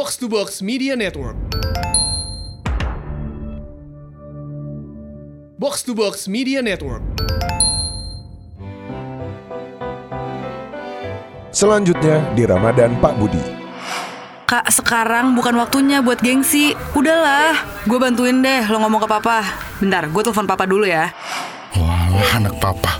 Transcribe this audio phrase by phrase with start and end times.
[0.00, 1.36] Box to Box Media Network.
[5.60, 7.04] Box to Box Media Network.
[11.52, 13.44] Selanjutnya di Ramadan Pak Budi.
[14.48, 16.72] Kak, sekarang bukan waktunya buat gengsi.
[16.96, 19.44] Udahlah, gue bantuin deh lo ngomong ke papa.
[19.84, 21.12] Bentar, gue telepon papa dulu ya.
[21.76, 22.96] Wah, anak papa.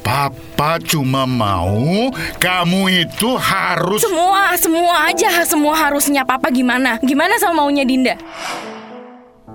[0.00, 2.08] Papa cuma mau
[2.40, 6.96] kamu itu harus Semua, semua aja, semua harusnya papa gimana?
[7.04, 8.16] Gimana sama maunya Dinda?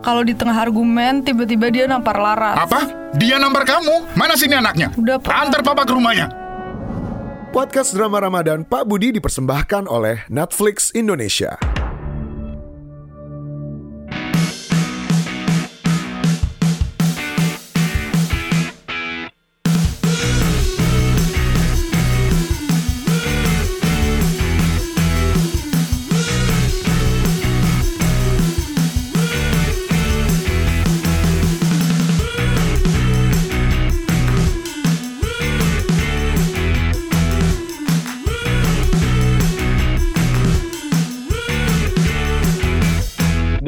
[0.06, 2.62] Kalau di tengah argumen, tiba-tiba dia nampar Laras.
[2.62, 3.10] apa?
[3.18, 4.14] Dia nampar kamu.
[4.14, 4.94] Mana sini anaknya?
[4.94, 5.34] Udah, Pak.
[5.34, 6.30] Antar papa ke rumahnya.
[7.50, 11.58] Podcast drama Ramadan Pak Budi dipersembahkan oleh Netflix Indonesia.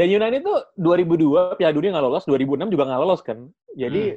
[0.08, 3.38] Dan Yunani tuh 2002 Piala Dunia nggak lolos, 2006 juga nggak lolos kan.
[3.74, 4.16] Jadi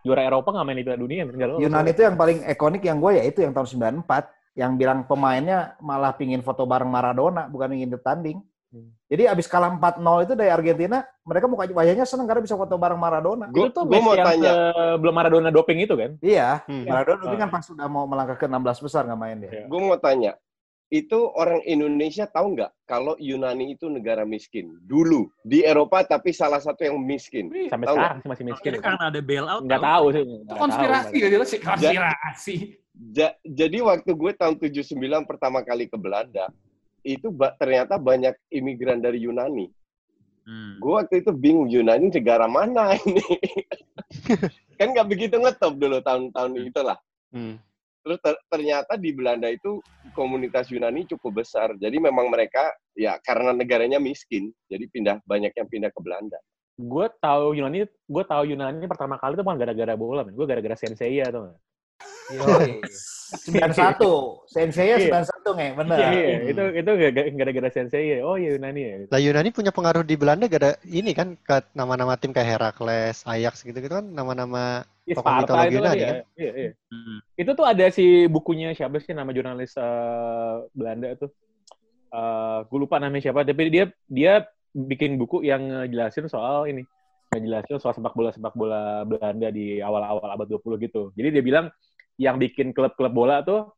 [0.00, 1.60] juara Eropa nggak main di Piala Dunia nggak lolos.
[1.60, 3.66] Yunani itu yang paling ikonik yang gue ya itu yang tahun
[4.06, 4.06] 94
[4.54, 8.38] yang bilang pemainnya malah pingin foto bareng Maradona bukan ingin bertanding.
[8.70, 8.94] Hmm.
[9.06, 12.94] Jadi abis kalah 4-0 itu dari Argentina, mereka muka wajahnya seneng karena bisa foto bareng
[12.96, 13.46] Maradona.
[13.48, 14.50] itu tuh Gua mau yang tanya.
[14.94, 16.14] sebelum Maradona doping itu kan.
[16.18, 16.86] Iya, Hmm.
[16.86, 17.34] Maradona Ah.
[17.36, 19.50] kan pas sudah mau melangkah ke 16 besar nggak main dia.
[19.52, 19.64] Iya.
[19.66, 20.34] Gue mau tanya,
[20.94, 26.62] itu orang Indonesia tahu nggak kalau Yunani itu negara miskin dulu di Eropa tapi salah
[26.62, 27.50] satu yang miskin.
[27.66, 28.70] Sampai Tahu sekarang sih masih miskin.
[28.78, 29.62] Karena ada bailout.
[29.66, 30.22] Nggak tahu sih.
[30.22, 31.18] Itu konspirasi tahu.
[31.18, 32.54] ya jelas sih konspirasi.
[33.10, 34.94] Ja- jadi waktu gue tahun 79
[35.26, 36.46] pertama kali ke Belanda,
[37.02, 39.66] itu ba- ternyata banyak imigran dari Yunani.
[40.46, 40.78] Hmm.
[40.78, 43.18] Gue waktu itu bingung Yunani negara mana ini.
[44.78, 46.98] kan nggak begitu ngetop dulu tahun-tahun itulah.
[48.04, 49.80] Terus ter- ternyata di Belanda itu
[50.12, 51.72] komunitas Yunani cukup besar.
[51.80, 56.36] Jadi memang mereka ya karena negaranya miskin, jadi pindah banyak yang pindah ke Belanda.
[56.76, 60.36] Gue tahu Yunani, gue tahu Yunani pertama kali itu bukan gara-gara bola, men.
[60.36, 61.58] Gue gara-gara Sensei atau nggak?
[62.32, 62.80] Yoi.
[63.34, 65.10] 91, Sensei Iya.
[65.10, 65.98] 91 nge, bener.
[65.98, 66.38] Iya, iya.
[66.46, 68.18] itu itu gara- gara-gara Sensei ya.
[68.22, 68.94] Oh iya Yunani ya.
[69.10, 73.26] Lah Yunani punya pengaruh di Belanda gak ada ini kan ke nama-nama tim kayak Herakles,
[73.26, 76.06] Ajax gitu-gitu kan nama-nama Iya, tokoh mitologi itu kan Yunani ya.
[76.06, 76.16] kan.
[76.38, 76.70] Iya, iya.
[76.94, 77.18] Hmm.
[77.34, 81.30] Itu tuh ada si bukunya siapa sih nama jurnalis eh, Belanda tuh.
[82.14, 86.86] Eh gue lupa namanya siapa, tapi dia dia bikin buku yang ngejelasin soal ini.
[87.34, 91.10] Ngejelasin soal sepak bola sepak bola Belanda di awal-awal abad 20 gitu.
[91.12, 91.66] Jadi dia bilang
[92.14, 93.74] yang bikin klub-klub bola tuh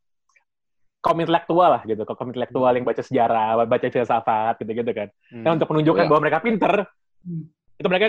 [1.01, 5.09] kaum intelektual lah gitu, kaum intelektual yang baca sejarah, baca filsafat gitu-gitu kan.
[5.33, 5.57] Nah, Hmm.
[5.57, 6.09] untuk menunjukkan Ya.
[6.11, 6.73] bahwa mereka pinter,
[7.23, 7.47] Hmm.
[7.79, 8.07] itu mereka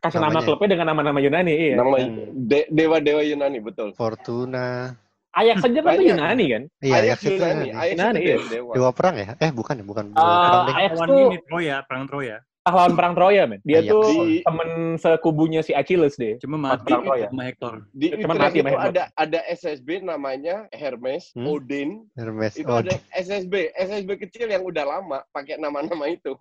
[0.00, 0.46] kasih nama Namanya.
[0.50, 1.74] klubnya dengan nama-nama Yunani, iya.
[1.78, 2.16] Nama Hmm.
[2.50, 3.88] de- dewa-dewa Yunani betul.
[3.94, 4.96] Fortuna.
[5.30, 5.94] Ajax saja kan.
[5.94, 6.62] Yunani kan?
[6.82, 7.70] Iya, Ajax Ajax itu Yunani, Yunani.
[7.70, 8.36] Ajax Yunani, itu iya.
[8.50, 8.72] dewa.
[8.74, 9.26] Dewa perang ya?
[9.38, 10.66] Eh bukan ya, bukan Eh, perang.
[10.74, 10.92] Ajax
[11.46, 12.36] Troya, perang Troya.
[12.60, 13.60] Pahlawan perang Troya, men.
[13.62, 13.90] Dia Ajax.
[13.90, 16.36] tuh Di- temen sekubunya si Achilles deh.
[16.38, 17.26] Cuma mati perang Troya.
[17.26, 17.74] sama Hector.
[17.90, 21.48] Di Cuman Utrecht mati itu sama ada ada SSB namanya Hermes, Hmm?
[21.48, 21.90] Odin.
[22.14, 22.52] Hermes.
[22.54, 26.36] Itu Oh, ada SSB, SSB kecil yang udah lama pakai nama-nama itu.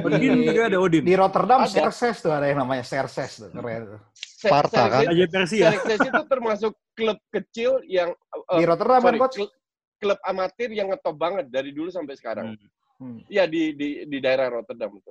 [0.00, 1.02] Odin juga ada Odin.
[1.02, 1.70] Di Rotterdam Ada.
[1.70, 4.00] Serses tuh ada yang namanya Serses tuh, keren tuh.
[4.14, 5.08] Sparta, kan?
[5.08, 5.72] Aja Persia.
[5.72, 9.50] Serxes itu termasuk klub kecil yang eh, Di Rotterdam kan sorry, klub,
[9.96, 12.52] klub amatir yang ngetop banget dari dulu sampai sekarang.
[12.94, 13.18] Hmm.
[13.26, 15.10] Iya di di di daerah Rotterdam itu.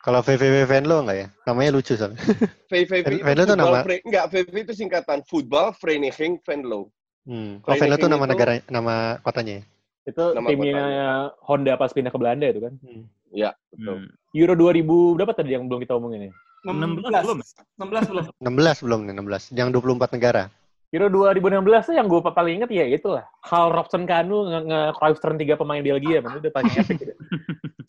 [0.00, 1.26] Kalau VVV Venlo enggak ya?
[1.44, 2.16] Namanya lucu soalnya.
[2.72, 6.88] VVV Ven- itu Venlo tuh voetbal nama- Vre- enggak VVV itu singkatan Football Vereniging Venlo.
[7.28, 7.60] Hmm.
[7.60, 9.64] Oh, Venlo tuh Vereniging nama itu- negara nama kotanya ya?
[10.08, 11.06] Itu Nama timnya kotanya.
[11.44, 12.72] Honda pas pindah ke Belanda itu kan.
[13.30, 13.96] Ya, betul.
[14.00, 14.08] Hmm.
[14.32, 14.82] Euro 2000
[15.14, 16.32] berapa tadi yang belum kita omongin ya?
[16.60, 17.38] 16 belum?
[17.76, 18.24] 16 belum.
[18.40, 19.42] 16 belum nih, 16.
[19.52, 20.42] Yang 24 negara.
[20.90, 23.22] Euro 2016 tuh yang gue paling inget ya itulah.
[23.46, 26.18] Hal Robson Kanu nge, nge Cruyff tiga pemain Belgia.
[26.18, 26.96] Itu paling epic.
[26.98, 27.14] gitu.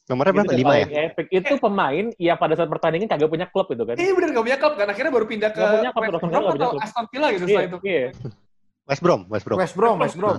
[0.10, 0.54] Nomornya Itu berapa?
[0.58, 0.86] 5 ya?
[1.08, 1.26] Epic.
[1.30, 3.96] Itu pemain yang pada saat pertandingan kagak punya klub itu kan.
[3.96, 4.88] Iya bener gak punya klub kan.
[4.90, 6.70] Akhirnya baru pindah ke punya klub, West Brom atau.
[6.82, 7.78] Aston Villa gitu Iya, setelah itu.
[7.86, 8.06] iya.
[8.82, 9.58] West Brom, West Brom.
[9.62, 10.38] West Brom, West Brom.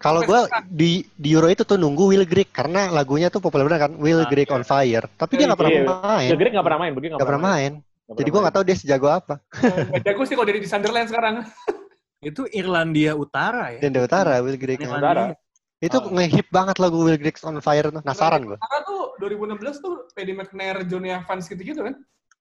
[0.00, 3.86] Kalau gue di di Euro itu tuh nunggu Will Grigg karena lagunya tuh populer banget
[3.86, 4.56] kan, Will Ah, Grigg iya.
[4.56, 5.06] on Fire.
[5.12, 5.84] Tapi dia nggak pernah Iya.
[5.86, 6.28] main.
[6.32, 7.72] Ya, Greg nggak pernah main, begini Nggak pernah main.
[8.12, 9.34] Jadi gue nggak tahu dia sejago apa.
[9.52, 11.34] Gak jago sih kalau dari di Sunderland sekarang.
[12.22, 13.78] Itu Irlandia Utara ya.
[13.78, 14.80] Dan Utara, Will Grigg.
[14.80, 15.36] Irlandia.
[15.82, 16.06] Itu Ah.
[16.14, 18.00] ngehip banget lagu Will Grigg on Fire tuh.
[18.06, 18.54] Nasaran gue.
[18.54, 21.94] Karena tuh 2016 tuh Paddy McNair, Johnny Evans gitu-gitu kan.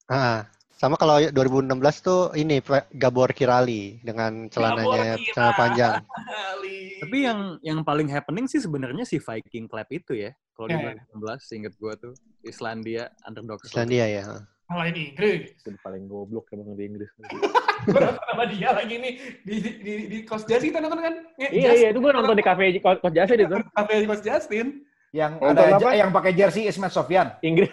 [0.06, 0.46] Ah,
[0.78, 2.62] sama kalau 2016 tuh ini
[2.94, 5.94] Gabor Kirali dengan celananya Gabor celana panjang.
[7.02, 10.32] Tapi yang yang paling happening sih sebenarnya si Viking Club itu ya.
[10.54, 10.94] Kalau di ya.
[11.18, 12.14] 2016 inget gue tuh
[12.46, 13.58] Islandia underdog.
[13.66, 14.24] Islandia ya.
[14.72, 15.52] Ngalahin Inggris.
[15.52, 17.12] Itu paling goblok emang di Inggris.
[18.32, 19.14] Sama dia lagi nih
[19.44, 21.14] di di di, di Coach Justin kita nonton kan?
[21.36, 23.58] iya, iya, itu gue nonton di cafe Coach Justin itu.
[23.76, 24.68] Cafe Coach Justin.
[25.12, 25.92] Yang Nonton ada apa?
[25.92, 27.36] yang pakai jersey Ismet Sofyan.
[27.44, 27.68] Inggris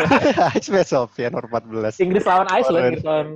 [0.64, 2.00] Ismet Sofyan nomor 14.
[2.00, 2.84] Inggris lawan Iceland.
[2.88, 3.28] Inggris lawan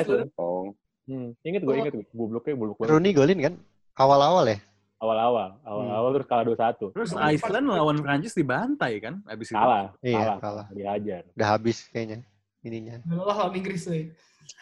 [0.00, 0.28] Iceland.
[0.40, 0.72] Oh.
[1.04, 2.06] Hmm, inget gue, inget gue.
[2.16, 2.90] Gobloknya goblok banget.
[2.96, 3.54] Rooney golin kan?
[4.00, 4.58] Awal-awal ya?
[5.00, 6.92] Awal-awal, awal-awal terus kalah 2-1.
[6.92, 9.56] Terus Iceland lawan Prancis dibantai kan abis itu.
[9.56, 10.66] Kalah, Iya, kalah, kalah.
[10.72, 11.22] diajar.
[11.36, 12.20] Udah habis kayaknya
[12.62, 13.00] ininya.
[13.08, 14.10] Lelah lawan Inggris deh.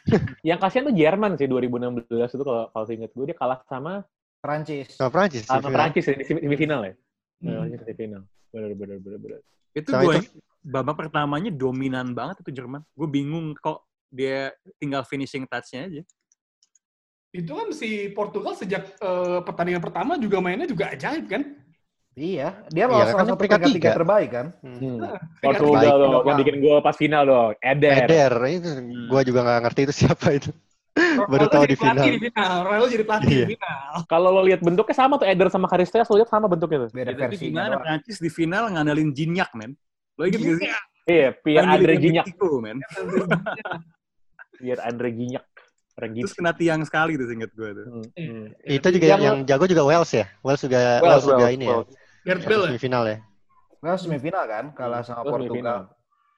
[0.49, 4.05] Yang kasihan tuh Jerman sih 2016 itu kalau kalau inget gue dia kalah sama
[4.39, 4.95] Prancis.
[4.95, 5.45] Sama Prancis.
[5.47, 5.77] sama semifinal.
[5.77, 6.95] Prancis ya, di semi- semifinal ya.
[7.43, 7.51] Hmm.
[7.67, 7.79] Hmm.
[7.83, 8.23] semifinal.
[8.51, 9.41] Benar benar benar benar.
[9.75, 12.83] Itu Sama gue itu- babak pertamanya dominan banget itu Jerman.
[12.93, 16.03] Gue bingung kok dia tinggal finishing touch-nya aja.
[17.29, 21.43] Itu kan si Portugal sejak eh, pertandingan pertama juga mainnya juga ajaib kan?
[22.19, 23.91] Iya, dia Iya, lolos kan salah satu peringkat tiga tiga.
[23.95, 24.47] terbaik kan.
[24.59, 24.99] Hmm.
[25.39, 25.87] Portugal Baik.
[25.87, 26.39] dong, yang Doang.
[26.43, 27.51] bikin gol pas final dong.
[27.63, 27.93] Eder.
[28.03, 28.69] Eder, itu
[29.07, 30.51] gua juga nggak ngerti itu siapa itu.
[31.31, 31.95] Baru tahu jadi di final.
[31.95, 32.87] pelatih di final.
[32.91, 33.47] Jadi pelatih Iya.
[33.47, 33.93] di final.
[34.05, 36.91] Kalau lo lihat bentuknya sama tuh Eder sama Karisteas, lo lihat sama bentuknya tuh.
[36.91, 37.75] Beda tapi versinya gimana.
[37.79, 39.79] Prancis di final ngandalin Gignac, men.
[40.19, 40.71] Lo inget gak sih?
[41.07, 42.25] Iya, Pierre Kan Andre Gignac.
[42.27, 42.79] Atletico, men.
[44.59, 45.47] Pierre Andre Gignac.
[45.99, 47.85] Terus kena tiang sekali tuh inget gue tuh.
[47.91, 48.45] Hmm, hmm.
[48.65, 50.27] Itu juga Yang- yang, jago juga Wales ya.
[50.43, 51.77] Wales juga Wales, Wales, juga Wales, ini ya.
[52.29, 52.69] Gareth Yang Bale ya?
[52.69, 53.19] semifinal ya.
[53.79, 55.33] Well, semifinal kan, kalah sama Terus.
[55.33, 55.79] Portugal.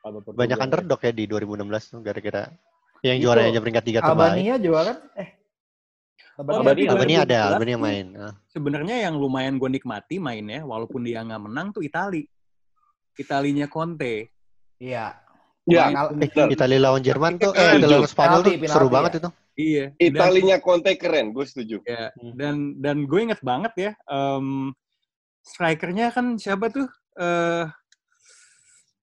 [0.00, 0.36] Portugal.
[0.36, 2.42] Banyak underdog ya di 2016 tuh gara-gara
[3.00, 4.30] yang Itu, juaranya aja peringkat 3 terbaik.
[4.30, 4.96] Albania juga kan?
[5.16, 5.28] Eh.
[6.38, 6.84] Albania Albania.
[6.86, 6.92] ada.
[6.96, 8.06] Albania ada, 2012 Albania main.
[8.16, 8.32] Ah.
[8.48, 12.24] Sebenarnya yang lumayan gue nikmati mainnya, walaupun dia nggak menang tuh Itali.
[13.14, 14.32] Italinya Conte.
[14.78, 15.16] Iya.
[15.68, 16.48] Ya, Kal- Eh.
[16.48, 19.18] Italia lawan Jerman tuh, eh, lawan Spanyol tuh Penalti, seru banget ya.
[19.20, 19.30] itu.
[19.60, 19.84] Iya.
[20.00, 21.84] Italinya Conte keren, gue setuju.
[21.84, 24.72] ya, dan dan gue inget banget ya, em,
[25.42, 26.88] strikernya kan siapa tuh?
[27.18, 27.64] Eh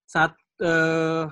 [0.08, 1.26] saat eh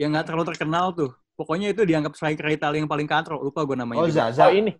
[0.00, 1.12] yang nggak terlalu terkenal tuh.
[1.34, 3.42] Pokoknya itu dianggap striker Italia yang paling katro.
[3.42, 4.02] Lupa gue namanya.
[4.02, 4.30] Oh, juga.
[4.30, 4.46] Zaza.
[4.46, 4.70] Oh ini.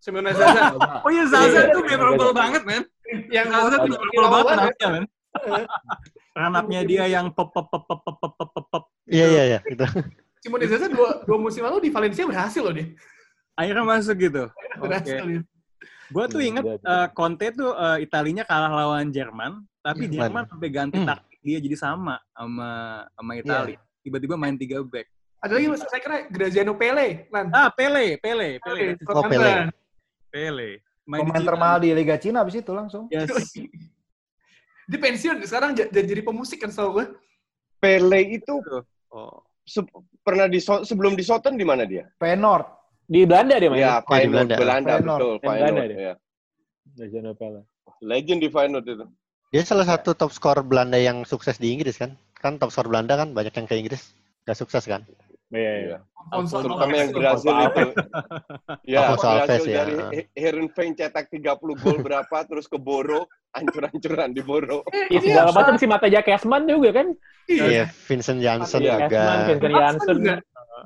[0.00, 0.80] Simone Zaza.
[1.04, 2.84] Oh iya Zaza Iya, tuh iya, memorable banget, men.
[3.28, 4.56] yang Zaza tuh memorable banget ya.
[4.56, 5.04] ranapnya, men.
[6.32, 8.84] Ranapnya dia yang pop pop pop pop pop pop pop pop pop.
[9.04, 9.58] Iya, iya, iya.
[9.68, 9.84] Itu.
[10.40, 12.96] Simone Zaza dua, dua musim lalu di Valencia berhasil loh dia.
[13.60, 14.48] Akhirnya masuk gitu.
[14.80, 15.28] Berhasil Oke.
[15.28, 15.40] dia.
[16.10, 20.18] Gue tuh inget Iya, eh, Conte tuh eh, Italinya kalah lawan Jerman, tapi Jerman.
[20.26, 21.06] Jerman sampai ganti Hmm.
[21.06, 22.68] taktik dia jadi sama sama
[23.08, 23.78] sama Italia.
[24.00, 25.06] Tiba-tiba main tiga back.
[25.40, 27.48] Ada lagi saya kira Graziano Pele, Lan.
[27.50, 29.72] Ah, Pele, Pele, Pele, Oh, Pele.
[30.28, 30.70] Pele.
[31.08, 33.08] Main Pemain di termahal di Liga Cina abis itu langsung.
[33.08, 33.32] Yes.
[34.86, 37.06] Dia pensiun sekarang j- j- jadi pemusik kan setahu gue.
[37.78, 38.54] Pele itu
[39.08, 39.42] Oh.
[39.64, 39.86] se-
[40.20, 42.06] pernah di So- sebelum di Soton di mana dia?
[42.16, 42.66] Feyenoord.
[43.10, 43.82] Di Belanda dia main.
[43.82, 44.54] Ya, di Feyenoord Belanda.
[44.54, 45.18] Belanda, Feyenoord.
[45.18, 45.90] betul, Feyenoord.
[45.98, 46.14] Ya.
[46.94, 47.60] Legend Pele.
[48.00, 49.06] Legend di Feyenoord itu.
[49.50, 52.14] Dia salah satu top skor Belanda yang sukses di Inggris kan?
[52.38, 54.14] Kan top skor Belanda kan banyak yang ke Inggris.
[54.46, 55.02] Gak sukses kan?
[55.50, 55.74] Iya, iya.
[55.82, 55.98] Iya.
[56.30, 57.82] Alfonso Terutama yang berhasil itu.
[58.86, 59.76] Ya, Alfonso Alves, berhasil ya.
[59.82, 64.86] dari He- Heerenveen cetak 30 gol berapa, terus ke Boro, hancur-hancuran di Boro.
[65.10, 67.06] Iya, segala macam si Mateja Kesman juga kan.
[67.50, 69.06] Iya, Vincent Janssen Iya, juga.
[69.10, 70.34] Kesman, Vincent juga.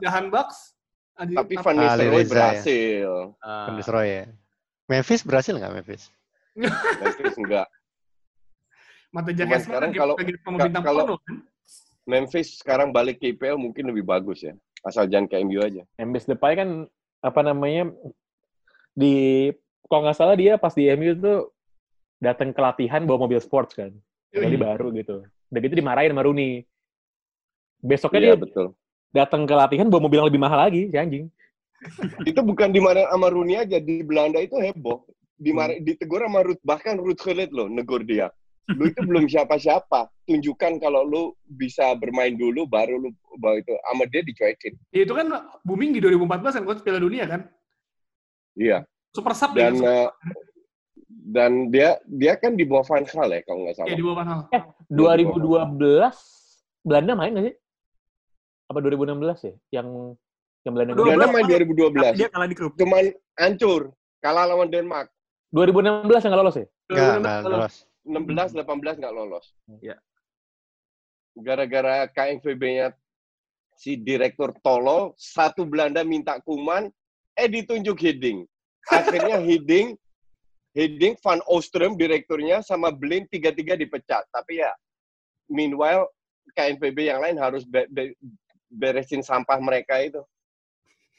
[0.00, 0.73] Jahan Bucks.
[1.14, 2.26] Adi- Tapi Van Ali Nistelrooy ya.
[2.26, 3.10] berhasil.
[3.38, 4.24] Ah, Van Nistelrooy ya.
[4.84, 6.02] Memphis berhasil nggak Memphis?
[7.00, 7.66] Memphis enggak.
[9.08, 10.16] Mata Cuman Jackson sekarang lagi, kalau-
[10.82, 11.36] kalau- kan.
[12.04, 14.52] Memphis sekarang balik ke IPL mungkin lebih bagus ya.
[14.82, 15.86] Asal jangan ke MU aja.
[15.96, 16.84] Memphis Depay kan
[17.24, 17.88] apa namanya
[18.92, 19.48] di
[19.88, 21.48] kalau nggak salah dia pas di MU tuh
[22.20, 23.94] datang ke latihan bawa mobil sports kan.
[24.28, 25.22] Kali baru gitu.
[25.48, 26.66] Udah gitu dimarahin sama Rooney.
[27.78, 28.66] Besoknya Iya, dia betul.
[29.14, 31.26] Datang ke latihan bawa mobil yang lebih mahal lagi si anjing.
[32.28, 35.04] itu bukan di mana sama Rooney aja di Belanda itu heboh
[35.36, 38.30] dimar ditegur sama Ruth bahkan Ruth Gullit loh negur dia
[38.72, 44.08] lu itu belum siapa-siapa tunjukkan kalau lu bisa bermain dulu baru lu bawa itu sama
[44.08, 45.28] dia dicuekin Ya, itu kan
[45.60, 47.44] booming di 2014 kan coach Piala Dunia kan.
[48.56, 48.80] iya
[49.12, 50.08] Super sub dan ya.
[51.28, 54.24] dan dia dia kan di bawah Van Gaal ya kalau nggak salah Ya, di bawah
[54.24, 54.40] hal.
[54.48, 55.76] Eh, 2012
[56.80, 57.56] Belanda main nggak sih?
[58.74, 59.54] Apa 2016 ya?
[59.78, 60.18] Yang
[60.66, 60.98] yang Belanda main?
[60.98, 62.72] Belanda main Tapi 2012 dia kalah di grup.
[62.74, 63.04] cuman
[63.38, 65.06] hancur kalah lawan Denmark
[65.54, 66.66] 2016 yang nggak lolos ya?
[66.90, 67.74] Nggak, nggak lolos.
[68.02, 69.46] 16 18 nggak lolos
[69.80, 69.96] Iya.
[71.34, 72.94] gara-gara KNVB-nya
[73.74, 76.90] si direktur tolol satu Belanda minta kuman
[77.34, 78.46] eh ditunjuk Hidding
[78.90, 79.98] akhirnya Hidding
[80.74, 84.70] Hidding Van Oostrum direkturnya sama Blind tiga-tiga dipecat tapi ya
[85.50, 86.06] meanwhile
[86.54, 87.66] KNVB yang lain harus
[88.68, 90.20] beresin sampah mereka itu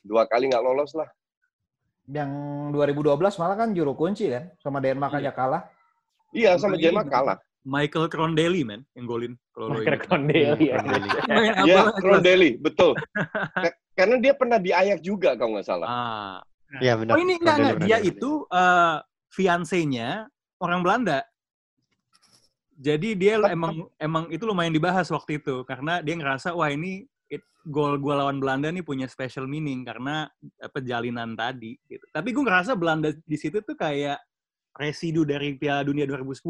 [0.01, 1.09] dua kali nggak lolos lah
[2.05, 2.29] Yang
[2.69, 5.65] 2012 malah kan juru kunci kan sama Denmark aja kalah.
[6.29, 9.33] iya sama Jerman kalah Michael Crondelli, man, yang golin.
[9.49, 10.05] Kalau lo Michael ingat.
[10.05, 10.77] Crondelli, ya.
[11.33, 12.93] Main apa Ya, lah, Crondelli, betul.
[13.49, 15.87] Ka- Karena dia pernah diayak juga kalau nggak salah.
[15.89, 16.37] Ah.
[16.77, 17.17] Iya benar.
[17.17, 17.87] Oh ini enggak, Crondelli enggak.
[17.89, 18.97] Dia di- itu eh
[19.33, 20.09] fiancenya
[20.61, 21.25] orang Belanda.
[22.75, 27.09] Jadi dia emang emang itu lumayan dibahas waktu itu karena dia ngerasa wah ini
[27.65, 30.29] gol gua lawan Belanda nih punya special meaning karena
[30.61, 32.05] apa jalinan tadi gitu.
[32.13, 34.21] Tapi gue ngerasa Belanda di situ tuh kayak
[34.77, 36.45] residu dari Piala Dunia 2010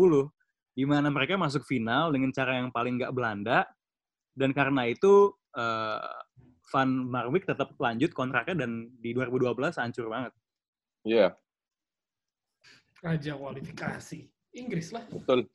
[0.75, 3.63] di mana mereka masuk final dengan cara yang paling nggak Belanda
[4.35, 6.11] dan karena itu eh,
[6.73, 10.33] Van Marwijk tetap lanjut kontraknya dan di 2012 hancur banget.
[11.05, 11.37] Iya,
[13.05, 14.19] Raja kualifikasi.
[14.57, 15.05] Inggris lah.
[15.13, 15.45] betul.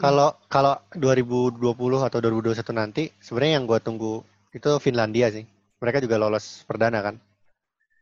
[0.00, 1.60] Kalau kalau 2020
[2.04, 4.14] atau 2021 nanti sebenarnya yang gue tunggu
[4.50, 5.44] itu Finlandia sih.
[5.80, 7.16] Mereka juga lolos perdana kan?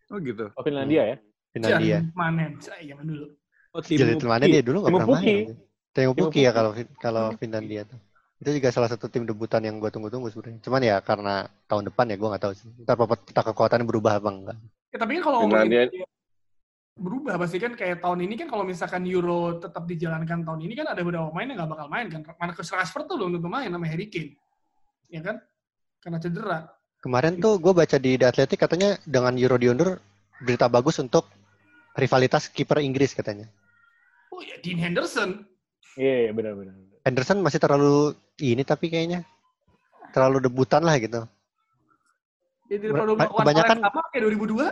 [0.09, 0.51] Oh gitu.
[0.57, 1.17] Oh, Finlandia ya?
[1.53, 1.99] Finlandia.
[2.01, 2.51] Jangan manen.
[2.59, 3.27] Saya zaman dulu.
[3.77, 5.47] Oh, Jadi mana dia dulu nggak pernah main.
[5.93, 8.01] Timu Puki ya kalau kalau Finlandia tuh.
[8.39, 10.63] Itu juga salah satu tim debutan yang gue tunggu-tunggu sebenarnya.
[10.63, 12.71] Cuman ya karena tahun depan ya gue nggak tahu sih.
[12.87, 14.57] Ntar peta kekuatannya berubah apa enggak.
[14.95, 15.91] Ya, tapi kan kalau Finlandia
[16.99, 20.91] berubah pasti kan kayak tahun ini kan kalau misalkan Euro tetap dijalankan tahun ini kan
[20.91, 22.23] ada beberapa pemain yang nggak bakal main kan.
[22.41, 24.35] Marcus Rashford tuh belum tentu main sama Harry Kane.
[25.07, 25.39] Ya kan?
[25.99, 26.59] Karena cedera.
[26.99, 30.03] Kemarin tuh gue baca di The Athletic katanya dengan Euro diundur
[30.43, 31.27] berita bagus untuk
[31.95, 33.47] rivalitas kiper Inggris katanya.
[34.31, 35.47] Oh ya Dean Henderson.
[35.99, 36.75] Iya, iya, benar-benar.
[37.07, 39.27] Henderson masih terlalu ini tapi kayaknya
[40.15, 41.27] terlalu debutan lah gitu.
[42.69, 44.69] Ya kebanyakan- apa kayak 2002.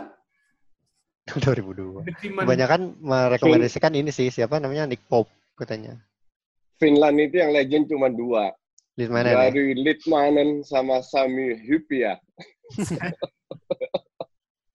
[1.43, 2.07] 2002.
[2.23, 2.43] Timan.
[2.47, 5.27] Kebanyakan merekomendasikan ini sih siapa namanya Nick Pope
[5.59, 5.99] katanya.
[6.77, 8.53] Finland itu yang legend cuma dua.
[8.97, 9.47] Litmanen ya.
[9.47, 12.17] Dari Litmanen sama Sami Hypia.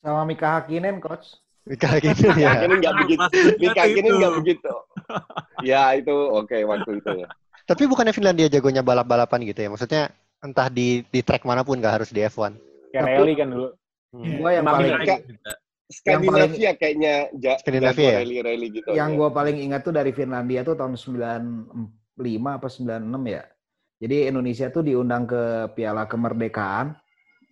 [0.03, 1.39] Sama Mika Hakkinen, coach.
[1.63, 2.67] Mika gitu ya.
[2.67, 3.23] Ini nggak begitu.
[3.63, 4.73] Mika ini nggak begitu.
[5.63, 7.23] Ya itu oke waktu itu.
[7.63, 9.69] Tapi bukannya Finlandia jagonya balap-balapan gitu ya?
[9.71, 10.11] Maksudnya
[10.43, 12.59] entah di di track mana pun nggak harus di F1.
[12.91, 13.69] Kayak rally kan dulu.
[14.43, 15.23] Gua yang paling Ka-
[15.93, 18.11] Skandinavia kayaknya ja, Skandinavia ya?
[18.11, 18.91] jago rally-rally gitu.
[18.97, 19.17] yang ya.
[19.21, 22.17] gue paling ingat tuh dari Finlandia tuh tahun 95
[22.49, 23.43] apa 96 ya.
[24.03, 26.91] Jadi Indonesia tuh diundang ke Piala Kemerdekaan,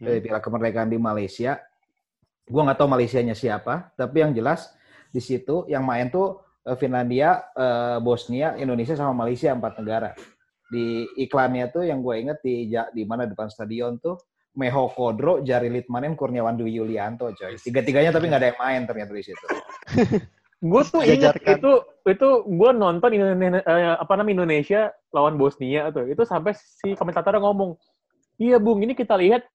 [0.02, 1.62] eh, Piala Kemerdekaan di Malaysia.
[2.50, 4.74] Gua nggak tahu Malaysianya siapa, tapi yang jelas
[5.14, 10.10] di situ yang main tuh eh, Finlandia, eh, Bosnia, Indonesia sama Malaysia empat negara.
[10.66, 14.18] Di iklannya tuh yang gue inget di di mana depan stadion tuh
[14.54, 17.58] Meho Kodro, Jari Litmanen, Kurniawan Dwi Yulianto, coy.
[17.58, 19.46] Tiga-tiganya tapi nggak ada yang main ternyata di situ.
[20.60, 21.56] Gue tuh inget Jajarkan.
[21.56, 21.72] itu
[22.04, 23.64] itu gue nonton Indonesia,
[23.96, 26.04] apa namanya Indonesia lawan Bosnia tuh.
[26.04, 27.80] Itu sampai si komentatornya ngomong,
[28.36, 29.48] "Iya, Bung, ini kita lihat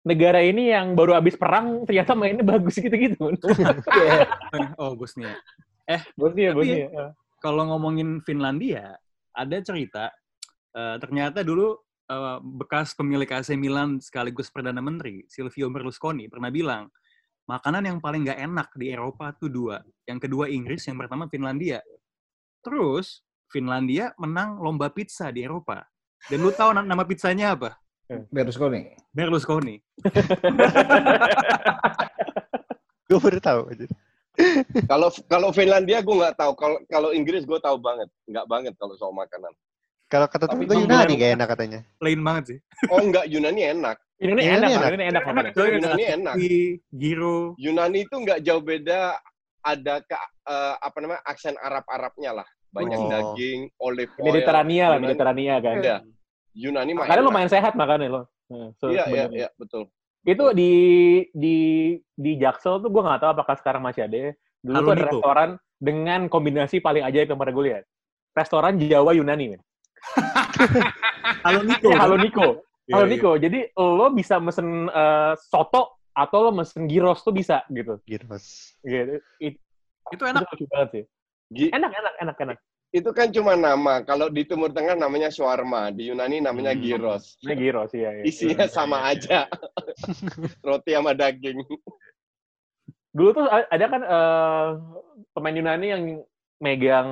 [0.00, 3.34] negara ini yang baru habis perang ternyata mainnya bagus gitu-gitu."
[3.90, 4.26] Iya.
[4.80, 5.34] Oh, Bosnia.
[6.14, 7.10] Bosnia, Tapi- Bosnia.
[7.40, 8.94] Kalau ngomongin Finlandia,
[9.34, 10.14] ada cerita
[10.70, 11.74] eh, ternyata dulu
[12.06, 16.86] eh, bekas pemilik AC Milan sekaligus perdana menteri Silvio Berlusconi pernah bilang
[17.50, 19.82] makanan yang paling nggak enak di Eropa tuh dua.
[20.06, 21.82] Yang kedua Inggris, yang pertama Finlandia.
[22.62, 25.82] Terus Finlandia menang lomba pizza di Eropa.
[26.30, 27.74] Dan lu tahu na- nama pizzanya apa?
[28.30, 28.94] Berlusconi.
[29.10, 29.82] Berlusconi.
[33.10, 33.60] Gue baru tahu.
[34.86, 36.54] Kalau kalau Finlandia gue nggak tahu.
[36.54, 38.06] Kalau kalau Inggris gue tahu banget.
[38.30, 39.50] Nggak banget kalau soal makanan.
[40.06, 41.80] Kalau kata Tapi temen gue Yunani gak enak katanya.
[41.98, 42.58] Plain banget sih.
[42.90, 43.98] Oh enggak, Yunani enak.
[44.20, 44.90] Ini Ini enak, enak.
[44.92, 45.22] Ini enak
[45.56, 46.34] Yunani enak.
[46.36, 46.52] Di
[46.92, 47.56] Giro.
[47.56, 49.16] Yunani itu nggak jauh beda.
[49.60, 52.48] Ada ke eh, apa namanya aksen Arab-Arabnya lah.
[52.70, 53.08] Banyak Oh.
[53.08, 54.24] daging, olive oil.
[54.28, 55.76] Mediterania lah, Yunani- Mediterania kan.
[55.78, 55.96] Iya.
[56.52, 57.28] Yunani mah Makanya enak.
[57.28, 58.22] lumayan sehat makannya lo.
[58.48, 59.88] Nah, so- Iya, iya, iya, betul.
[60.22, 60.72] Itu di
[61.32, 61.56] di
[62.14, 64.16] di Jaksel tuh gue nggak tahu apakah sekarang masih ada.
[64.18, 64.30] ya.
[64.60, 65.10] Dulu Halo, tuh ada Niko.
[65.16, 67.84] restoran dengan kombinasi paling ajaib yang pernah gue lihat.
[68.32, 69.60] Restoran Jawa Yunani, men.
[71.44, 71.88] Halo Niko.
[71.88, 72.48] Iya, Halo Niko.
[72.90, 73.12] Iya, Halo iya.
[73.14, 73.30] Niko.
[73.38, 78.02] Jadi lo bisa mesen eh, soto atau lo mesen gyros tuh bisa gitu.
[78.02, 78.74] Giros.
[78.82, 79.22] Gitu.
[79.38, 79.62] It-
[80.10, 80.42] Itu enak.
[80.50, 81.04] Itu banget sih.
[81.70, 82.58] Enak, enak, enak, enak.
[82.90, 84.02] Itu kan cuma nama.
[84.02, 86.82] Kalau di Timur Tengah namanya shawarma, di Yunani namanya Hmm.
[86.82, 87.38] gyros.
[87.46, 88.10] Ini gyros, iya.
[88.18, 88.22] iya.
[88.26, 89.46] Isinya sama aja.
[90.66, 91.62] Roti sama daging.
[93.14, 94.68] Dulu tuh ada kan eh,
[95.30, 96.02] pemain Yunani yang
[96.58, 97.08] megang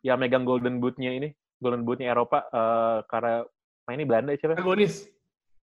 [0.00, 1.28] yang megang Golden Boot-nya ini,
[1.60, 3.44] Golden Boot-nya Eropa eh, karena
[3.84, 4.56] mainnya Belanda siapa?
[4.56, 5.04] Agonis.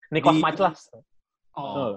[0.08, 0.88] Di- Matlas.
[1.52, 1.62] Oh.
[1.62, 1.92] Oh.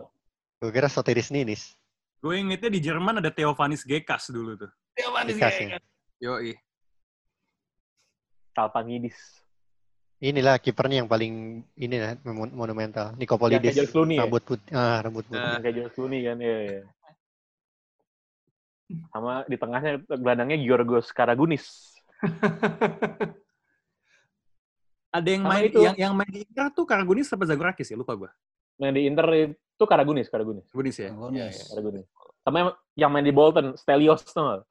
[0.59, 1.73] Gue kira Sotiris Ninis.
[2.21, 4.69] Gue ingetnya di Jerman ada Theofanis Gekas dulu tuh.
[4.93, 5.67] Ya, manis Dikasih.
[5.73, 5.83] kayak
[6.21, 6.53] Yoi.
[8.51, 9.17] Talpangidis.
[10.21, 13.15] Inilah kipernya yang paling ini lah mon- monumental.
[13.15, 13.73] Yang Nikopolidis.
[13.73, 14.21] George Clooney ya?
[14.21, 14.69] Rambut putih.
[14.69, 15.39] Ah, rambut putih.
[15.41, 16.81] Yang kayak George Clooney kan, iya, iya.
[19.09, 21.95] Sama di tengahnya gelandangnya Giorgos Karagunis.
[25.11, 25.79] Ada yang Sama main itu.
[25.83, 27.99] yang yang main di Inter tuh Karagunis apa Zagorakis ya?
[27.99, 28.31] Lupa gua.
[28.79, 30.63] Main di Inter itu Karagunis, Karagunis.
[30.71, 31.09] Karagunis ya.
[31.11, 32.05] Iya, iya, Karagunis.
[32.41, 34.63] Sama yang, yang main di Bolton, Stelios tuh?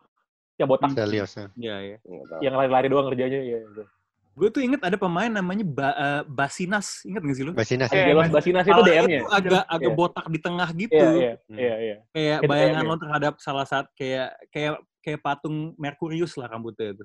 [0.56, 0.88] Yang botak.
[0.96, 1.30] Stelios.
[1.36, 1.46] ya.
[1.54, 1.96] Iya, iya.
[2.40, 3.38] Yang lari-lari doang kerjanya.
[3.38, 3.84] Iya, itu.
[4.30, 7.52] Gue tuh inget ada pemain namanya ba, eh, Basinas, inget gak sih lu?
[7.52, 7.92] Basinas.
[7.92, 9.20] Eh, Jelos Basinas itu DM-nya.
[9.20, 9.98] tuh agak agak Iya.
[9.98, 10.96] botak di tengah gitu.
[10.96, 11.96] Iya, iya, iya, iya.
[12.10, 17.04] Kayak Itu bayangan lo terhadap salah satu kayak kayak kayak patung Merkurius lah rambutnya itu.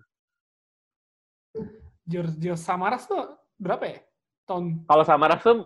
[2.05, 3.99] George, George Samaras tuh berapa ya?
[4.45, 5.65] Tahun Kalau Samaras tuh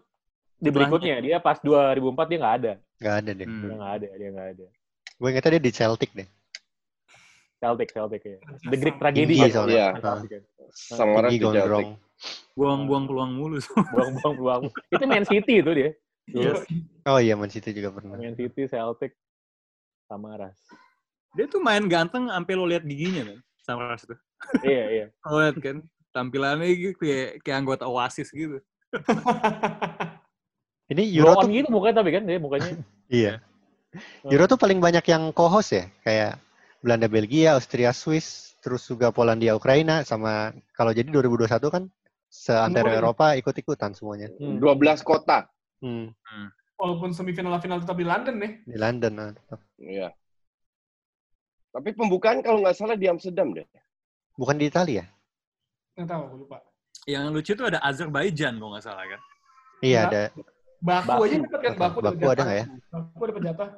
[0.59, 2.71] di berikutnya dia pas 2004 dia nggak ada.
[2.99, 3.47] Nggak ada deh.
[3.47, 3.61] Hmm.
[3.63, 4.65] Dia nggak ada, dia nggak ada.
[5.19, 6.27] Gue ingetnya dia di Celtic deh.
[7.59, 8.37] Celtic, Celtic ya.
[8.71, 9.67] The Greek Tragedy soalnya.
[9.67, 9.87] Iya.
[9.99, 10.43] Celtic kan.
[10.71, 11.63] Samaras Tinggi di Celtic.
[11.63, 11.87] gondrong.
[12.55, 13.57] Buang-buang peluang mulu.
[13.95, 14.63] Buang-buang peluang.
[14.91, 15.91] Itu Man City itu dia.
[16.29, 16.51] Iya.
[17.03, 18.15] Oh iya, Man City juga pernah.
[18.15, 19.11] Man City, Celtic,
[20.07, 20.55] Samaras.
[21.35, 23.39] Dia tuh main ganteng sampai lo lihat giginya kan.
[23.59, 24.17] Sama Ras tuh.
[24.65, 25.05] iya, iya.
[25.29, 25.77] Lo lihat kan
[26.13, 28.59] tampilannya gitu kayak kayak anggota Oasis gitu.
[30.89, 32.71] Ini Euro Blow on tuh gitu mukanya tapi kan dia mukanya.
[33.21, 33.33] iya.
[34.25, 36.41] Euro tuh paling banyak yang co-host ya, kayak
[36.81, 41.83] Belanda, Belgia, Austria, Swiss, terus juga Polandia, Ukraina, sama kalau jadi 2021 kan
[42.29, 43.01] seantero ya?
[43.01, 44.29] Eropa ikut-ikutan semuanya.
[44.37, 44.61] Hmm.
[44.61, 45.49] 12 kota.
[45.79, 46.11] Hmm,
[46.79, 48.51] walaupun semifinal final tetap di London nih.
[48.67, 49.13] di London.
[49.15, 49.59] nah, tetap.
[49.79, 50.09] Iya.
[51.69, 53.67] Tapi pembukaan kalau nggak salah di Amsterdam deh.
[54.39, 55.05] Bukan di Italia ya?
[55.99, 56.57] Nggak tahu, aku lupa.
[57.03, 59.19] Yang lucu tuh ada Azerbaijan kalau nggak salah kan.
[59.83, 60.21] Iya, ada.
[60.79, 61.21] Baku, Baku.
[61.27, 61.73] aja dapat kan?
[61.75, 62.65] Baku, Baku ada nggak ya?
[62.87, 63.69] Baku dapat jatah.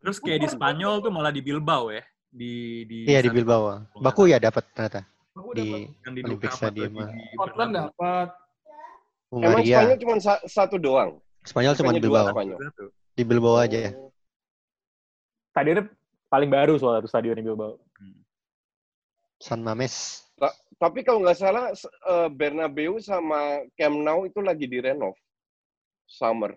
[0.00, 2.00] Terus kayak di Spanyol tuh malah di Bilbao ya.
[2.32, 2.52] Di
[2.88, 3.28] di Iya, di.
[3.28, 3.84] Bilbao.
[3.92, 5.04] Baku ya dapat ternyata.
[5.36, 5.60] Baku dapat.
[5.60, 5.68] Di
[6.00, 6.92] Yang di Olympic Stadium.
[7.36, 7.76] Scotland Bernabeu.
[7.92, 8.28] dapat.
[9.30, 9.76] Emang Hungaria.
[9.76, 11.10] Spanyol cuma sa- satu doang.
[11.44, 12.26] Spanyol cuma di Bilbao.
[13.12, 13.92] Di Bilbao aja ya.
[15.52, 15.84] Stadionnya
[16.26, 17.76] paling baru soalnya tuh stadion di Bilbao.
[19.36, 20.24] San Mames.
[20.40, 25.12] Ta- Tapi kalau nggak salah eh, Bernabeu sama Camp Nou itu lagi direnov
[26.08, 26.56] summer,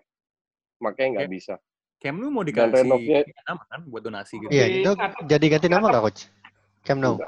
[0.80, 1.54] makanya nggak bisa.
[2.00, 4.48] Camp Nou mau Dan dikasih renovnya- nama kan buat donasi gitu.
[4.50, 4.90] Iya, Di itu
[5.28, 6.22] jadi ganti nama nggak coach?
[6.82, 7.20] Camp Nou.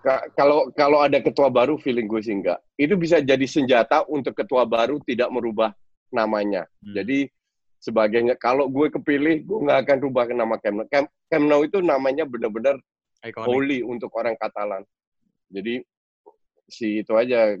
[0.00, 2.56] Ka- Kalau kalau ada ketua baru, feeling gue sih nggak.
[2.80, 5.76] Itu bisa jadi senjata untuk ketua baru tidak merubah
[6.08, 6.64] namanya.
[6.80, 6.96] Hmm.
[6.96, 7.28] Jadi
[7.76, 8.36] sebagainya.
[8.36, 10.88] Kalau gue kepilih, gue nggak akan rubah ke nama Camp Nou.
[10.88, 12.80] Camp, Camp Nou itu namanya benar-benar
[13.52, 14.84] holy untuk orang Katalan.
[15.50, 15.82] Jadi
[16.70, 17.58] si itu aja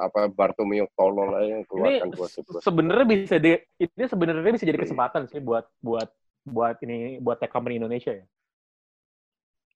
[0.00, 2.64] apa Bartomeu tolol aja yang Ini keluarkan gosip-gosip.
[2.64, 6.08] sebenarnya bisa di, ini sebenarnya bisa jadi kesempatan sih buat buat
[6.48, 8.24] buat ini buat tech company Indonesia ya.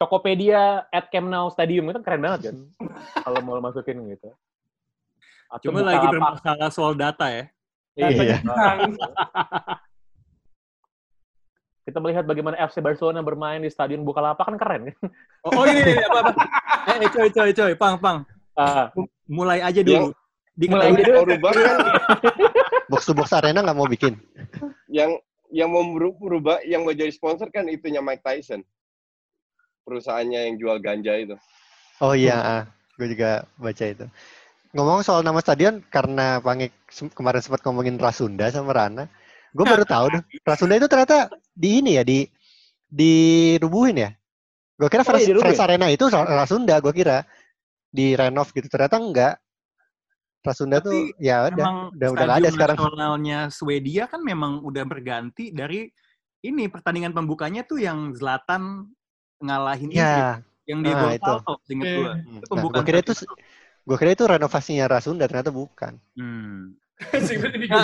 [0.00, 2.56] Tokopedia at Camp Nou Stadium itu kan keren banget kan.
[3.28, 4.32] Kalau mau masukin gitu.
[5.52, 7.44] Atau Cuma lagi bermasalah soal data ya.
[8.00, 8.40] Iya.
[11.90, 14.98] Kita melihat bagaimana FC Barcelona bermain di stadion Bukalapak kan keren kan.
[15.42, 16.32] Oh, oh ini, ini apa apa.
[17.02, 18.18] Eh, coy coy coy, pang pang.
[18.54, 18.94] Ah,
[19.26, 20.14] Mulai aja dulu.
[20.60, 21.20] mulai Diketahui aja dulu.
[21.34, 21.76] Rubah kan
[22.90, 24.14] Box to box arena nggak mau bikin.
[24.90, 25.18] yang
[25.50, 28.62] yang mau merubah yang mau jadi sponsor kan itunya Mike Tyson.
[29.82, 31.34] Perusahaannya yang jual ganja itu.
[31.98, 34.06] Oh iya, gue juga baca itu.
[34.70, 36.70] Ngomong soal nama stadion, karena Pangik
[37.18, 39.10] kemarin sempat ngomongin Rasunda sama Rana,
[39.50, 42.24] gue baru tahu tuh, Rasunda itu ternyata di ini ya, di
[42.86, 44.10] dirubuhin ya.
[44.74, 47.22] Gue kira Oh, Fresh, iya, Arena itu Ra- Rasunda, gue kira
[47.86, 48.66] di renov gitu.
[48.66, 49.34] Ternyata enggak.
[50.40, 52.76] Rasunda Tapi tuh ya udah, udah udah nggak ada sekarang.
[52.80, 55.92] nasionalnya Swedia kan memang udah berganti dari
[56.40, 58.88] ini pertandingan pembukanya tuh yang Zlatan
[59.36, 60.00] ngalahin Inggris.
[60.00, 61.24] Ya, yang di Ah, gol itu.
[61.28, 62.10] salto, inget gua.
[62.16, 62.16] Hmm.
[62.16, 63.12] Itu nah, pembukaan gue kira itu
[63.80, 65.92] gue kira itu renovasinya Rasunda, ternyata bukan.
[66.16, 66.72] Hmm.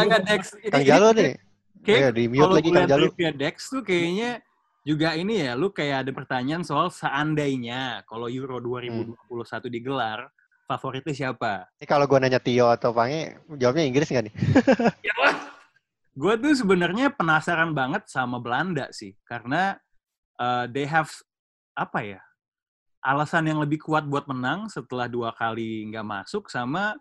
[0.08, 0.42] Nggak, Dex.
[0.56, 1.32] Ini- Kang Jalo kayak- nih,
[1.86, 3.06] kayak di mute kalau lagi Jalu.
[3.14, 4.42] trivia Dex tuh kayaknya
[4.86, 10.30] juga ini ya, lu kayak ada pertanyaan soal seandainya kalau Euro 2021 digelar,
[10.70, 11.66] favoritnya siapa?
[11.82, 14.34] Ini kalau gue nanya Tio atau Pange, jawabnya Inggris nggak nih?
[16.16, 19.76] Gue tuh sebenarnya penasaran banget sama Belanda sih, karena
[20.40, 21.12] uh, they have
[21.76, 22.20] apa ya
[23.04, 26.96] alasan yang lebih kuat buat menang setelah dua kali nggak masuk sama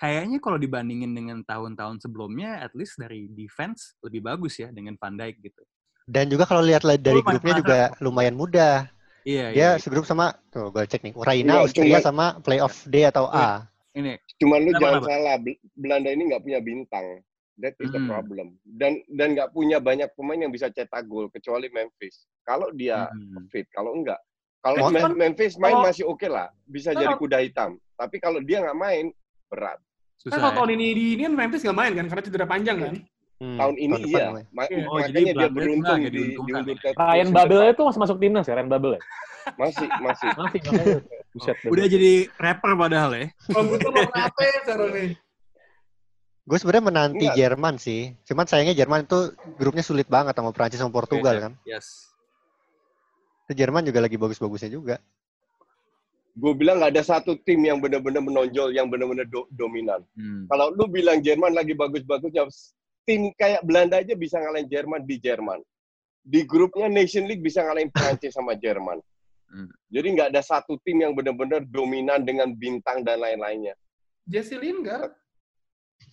[0.00, 5.12] kayaknya kalau dibandingin dengan tahun-tahun sebelumnya, at least dari defense lebih bagus ya dengan Van
[5.12, 5.62] Dijk gitu.
[6.08, 8.88] Dan juga kalau lihat li- dari Lu main grupnya juga lumayan mudah.
[9.20, 9.70] Iya, Dia iya.
[9.76, 13.68] segrup sama tuh gue cek nih, Ukraina, Iya, Austria cuma- sama playoff D atau A.
[13.92, 15.10] Ini Cuman lu Kenapa, jangan kenapa?
[15.12, 17.06] salah, Bel- Belanda ini nggak punya bintang.
[17.60, 18.08] That is the Hmm.
[18.08, 18.56] problem.
[18.64, 22.24] Dan dan nggak punya banyak pemain yang bisa cetak gol kecuali Memphis.
[22.40, 23.44] Kalau dia Hmm.
[23.52, 24.16] fit, kalau enggak,
[24.64, 27.76] kalau Kan- Mem- Memphis main kalau- masih oke lah, bisa Kan jadi kuda hitam.
[27.94, 29.12] Tapi kalau dia nggak main,
[29.52, 29.76] berat.
[30.20, 30.56] Kan susah kalau ya.
[30.60, 32.94] tahun ini di ini kan Memphis nggak main kan karena cedera panjang kan.
[33.40, 34.26] Hmm, Tahun ini depan iya.
[34.52, 34.84] Ma- Iya.
[34.84, 36.60] Oh, jadi makanya dia Belanda beruntung di, diuntungkan.
[36.60, 37.72] diundur ke Ryan depan.
[37.72, 39.00] itu masih masuk timnas ya, Ryan Babel ya?
[39.56, 40.28] Masih, masih.
[40.36, 40.60] Masih.
[41.32, 43.24] Buset, Udah jadi rapper padahal ya.
[43.56, 45.10] Oh, gue tuh mau kenapa ya, sekarang nih?
[46.44, 47.36] Gue sebenarnya menanti Enggak.
[47.40, 48.00] Jerman sih.
[48.28, 51.52] Cuman sayangnya Jerman itu grupnya sulit banget sama Prancis sama Portugal kan.
[51.64, 52.12] Yes.
[53.48, 55.00] Itu Jerman juga lagi bagus-bagusnya juga.
[56.38, 60.00] Gue bilang nggak ada satu tim yang benar-benar menonjol, yang benar-benar do- dominan.
[60.14, 60.46] Hmm.
[60.46, 62.46] Kalau lu bilang Jerman lagi bagus-bagusnya,
[63.04, 65.60] tim kayak Belanda aja bisa ngalahin Jerman di Jerman.
[66.20, 69.02] Di grupnya Nation League bisa ngalahin Prancis sama Jerman.
[69.50, 69.66] Hmm.
[69.90, 73.74] Jadi nggak ada satu tim yang benar-benar dominan dengan bintang dan lain-lainnya.
[74.22, 75.10] Jesse Lingard.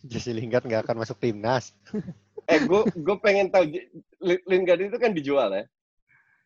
[0.01, 1.73] Jesse Lingard nggak akan masuk timnas.
[2.47, 3.67] Eh, gue gue pengen tahu
[4.23, 5.67] Lingard itu kan dijual ya.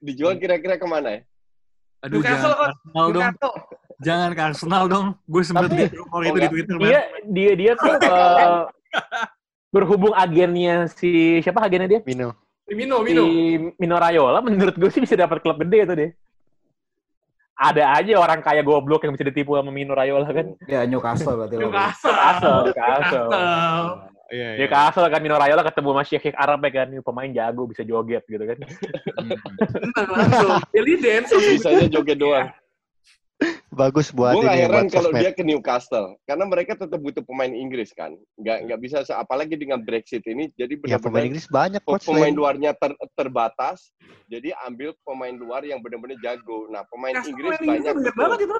[0.01, 1.21] Dijual kira-kira ke mana ya?
[2.01, 2.67] Aduh, Newcastle jangan kok.
[2.67, 3.21] Arsenal dong.
[3.21, 3.53] Newcastle.
[4.01, 5.05] Jangan ke Arsenal dong.
[5.29, 6.49] Gue sempet Tapi- lihat rumor itu di.
[6.49, 6.75] Twitter.
[6.81, 7.01] Dia man.
[7.29, 8.61] dia dia tuh eh,
[9.69, 12.01] berhubung agennya si siapa agennya dia?
[12.03, 12.33] Mino.
[12.71, 13.23] Mino, Si Mino.
[13.77, 16.11] Mino Raiola menurut gue sih bisa dapat klub gede itu deh.
[17.61, 20.57] Ada aja orang kaya goblok yang bisa ditipu sama Mino Raiola kan.
[20.65, 21.69] Ya Newcastle berarti lo.
[21.69, 22.09] Newcastle.
[22.09, 23.27] Newcastle, Newcastle.
[23.29, 24.10] Newcastle.
[24.31, 24.59] Iya, iya.
[24.63, 27.83] Dia kasel kan Mino Raiola ketemu sama Sheikh Arab ya kan, Ini pemain jago bisa
[27.83, 28.57] joget gitu kan.
[28.57, 29.29] Hmm.
[29.59, 30.51] Bener, langsung.
[30.71, 31.35] Belly dance.
[31.35, 32.47] Bisanya joget doang.
[33.73, 37.49] Bagus buat Gue nggak ini heran kalau dia ke Newcastle, karena mereka tetap butuh pemain
[37.49, 38.13] Inggris kan.
[38.37, 42.05] Nggak nggak bisa, apalagi dengan Brexit ini, jadi Ya pemain benar-benar Inggris banyak coach.
[42.05, 43.89] pemain selain- luarnya ter- terbatas,
[44.29, 46.69] jadi ambil pemain luar yang benar-benar jago.
[46.69, 48.57] Nah, pemain Inggris pemain Inggris banyak banyak banget itu.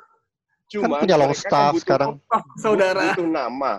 [0.72, 2.10] Cuma Kan punya long mereka kan staff butuh- sekarang.
[2.18, 3.02] Oh, saudara.
[3.14, 3.74] butuh nama.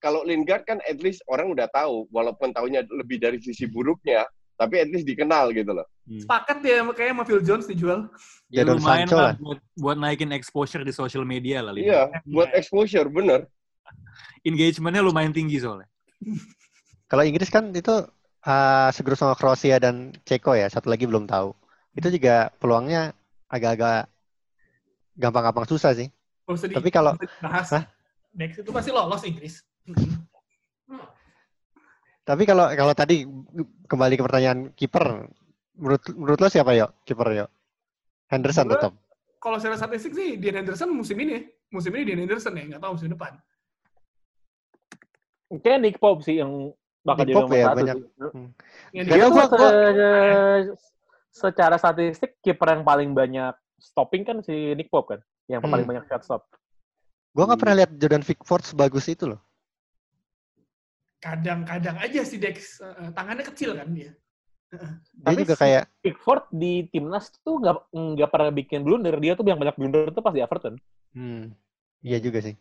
[0.00, 4.24] Kalau Lingard kan at least orang udah tahu, walaupun tahunya lebih dari sisi buruknya,
[4.56, 5.84] tapi at least dikenal gitu loh.
[6.04, 8.08] Sepakat ya kayaknya sama Phil Jones dijual.
[8.52, 11.72] Ya, Jadon lumayan Sancho lah buat, buat naikin exposure di social media lah.
[11.72, 13.48] Iya, buat exposure bener.
[14.48, 15.88] Engagementnya lumayan tinggi soalnya.
[17.08, 18.04] Kalau Inggris kan itu
[18.44, 20.68] uh, segrup sama Kroasia dan Ceko ya.
[20.68, 21.56] Satu lagi belum tahu.
[21.96, 23.16] Itu juga peluangnya
[23.48, 24.08] agak-agak
[25.16, 26.08] gampang-gampang susah sih.
[26.48, 27.16] Tapi kalau-?
[28.30, 29.64] Next itu pasti lolos Inggris.
[32.20, 33.26] Tapi kalau kalau tadi
[33.86, 35.26] kembali ke pertanyaan kiper,
[35.74, 37.46] menurut menurut lo siapa yo kiper yo?
[38.28, 38.92] Henderson Gua- tetap.
[39.40, 41.48] Kalau secara statistik sih, Dean Henderson musim ini.
[41.70, 43.32] Musim ini Dean Henderson ya, nggak tahu musim depan.
[45.50, 47.76] Kayaknya Nick Pope sih yang bakal Nick jadi nomor ya, satu.
[47.80, 47.96] banyak.
[48.20, 48.48] Hmm.
[48.92, 50.76] Yang Gak Dia gua- gua- se-
[51.32, 53.50] secara statistik kiper yang paling banyak
[53.80, 55.72] stopping kan si Nick Pope kan, yang Hmm.
[55.72, 56.42] paling banyak shot stop.
[57.32, 59.40] Gua nggak pernah lihat Jordan Pickford sebagus itu loh.
[61.20, 64.12] Kadang-kadang aja si Dex eh, tangannya kecil kan dia.
[64.70, 69.14] Dia Tapi juga si kayak Pickford di timnas tuh nggak nggak pernah bikin blunder.
[69.18, 70.78] Dia tuh yang banyak blunder tuh pas di Everton.
[71.12, 71.50] hmm,
[72.00, 72.54] iya juga sih.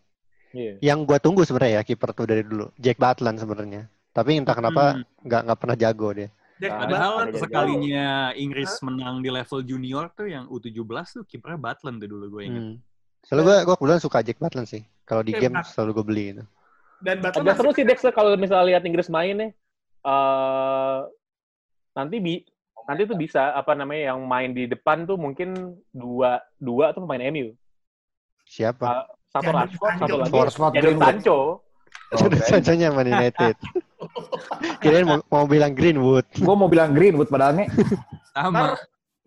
[0.50, 0.82] Iya.
[0.82, 3.86] Yang gua tunggu sebenarnya ya kiper tuh dari dulu, Jack Butland sebenarnya.
[4.10, 5.06] Tapi entah kenapa Hmm.
[5.22, 6.30] nggak nggak pernah jago dia.
[6.60, 12.02] Jack Nah, Butland sekalinya Inggris menang di level junior tuh yang U17 tuh kipernya Butland
[12.02, 12.64] tuh dulu gue ingat.
[12.66, 12.76] Hmm.
[13.22, 14.82] Soalnya gua gua kebetulan suka Jack Butland sih.
[15.06, 16.44] Kalau di Eh, game selalu gue beli itu.
[17.00, 19.52] Dan Butland Agak seru sih Dex kalau misalnya lihat Inggris main nih.
[20.00, 21.00] eh
[21.92, 22.40] nanti bi
[22.88, 27.28] nanti tuh bisa apa namanya yang main di depan tuh mungkin dua dua tuh pemain
[27.30, 27.52] MU.
[28.48, 28.82] Siapa?
[28.82, 30.06] Uh, satu Rashford, Sancho.
[30.08, 31.06] satu lagi Jadon Greenwood.
[31.06, 31.38] Sancho.
[32.18, 33.56] Jordan Sancho-nya Man United.
[34.82, 36.26] Kirain mau, mau bilang Greenwood.
[36.48, 37.68] Gue mau bilang Greenwood padahal nih.
[38.34, 38.50] Sama.
[38.50, 38.70] Ntar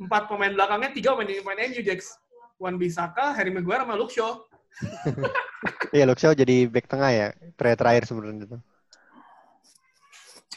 [0.02, 2.18] empat pemain belakangnya tiga pemain pemain MU Dex.
[2.58, 4.38] Wan Bisaka, Harry Maguire sama Luke Shaw.
[5.92, 7.26] Iya, Luke Shaw jadi back tengah ya.
[7.54, 8.58] Terakhir terakhir sebenarnya itu.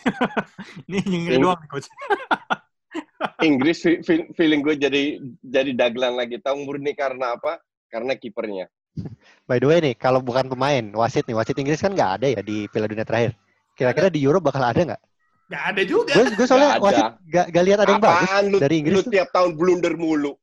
[0.89, 1.89] Ini nyengir doang nih, coach.
[3.47, 6.39] Inggris fe- fe- feeling gue jadi jadi dagelan lagi.
[6.39, 7.59] Tahu murni karena apa?
[7.91, 8.71] Karena kipernya.
[9.49, 12.41] By the way nih, kalau bukan pemain, wasit nih, wasit Inggris kan nggak ada ya
[12.41, 13.35] di Piala Dunia terakhir.
[13.75, 15.01] Kira-kira di Euro bakal ada nggak?
[15.45, 16.13] Gak ada juga.
[16.17, 16.81] Gue gue soalnya ada.
[16.81, 19.11] wasit gak, gak lihat ada yang bagus Apaan lu, dari Inggris lu tuh.
[19.13, 20.33] tiap tahun blunder mulu.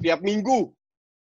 [0.00, 0.72] tiap minggu.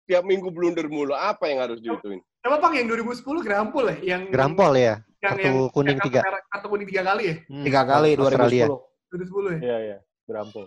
[0.04, 1.16] Tiap minggu blunder mulu.
[1.16, 2.20] Apa yang harus diituin?
[2.44, 3.98] Apa Pang yang 2010 Grampol ya?
[4.16, 6.20] Yang Grampol ya, yang, kartu yang, kuning yang tiga.
[6.52, 7.36] Kartu, kuning tiga kali ya?
[7.48, 8.66] Hmm, Tiga kali Australia.
[8.68, 9.16] 2010.
[9.16, 9.60] 2010 ya?
[9.64, 10.66] Iya iya, Berampul.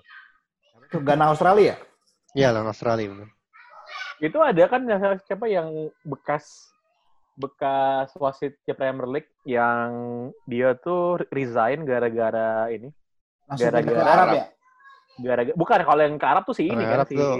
[0.88, 1.75] Itu Ghana Australia.
[2.33, 3.29] Iya lawan Australia bener.
[4.16, 5.68] Itu ada kan yang- siapa yang
[6.01, 6.49] bekas
[7.37, 9.92] bekas wasit di Premier League yang
[10.49, 12.88] dia tuh resign gara-gara ini.
[13.53, 14.44] Gara-gara Arab ya?
[15.20, 17.37] Gara-gara bukan kalau yang ke Arab tuh si ini kan Arab si tuh.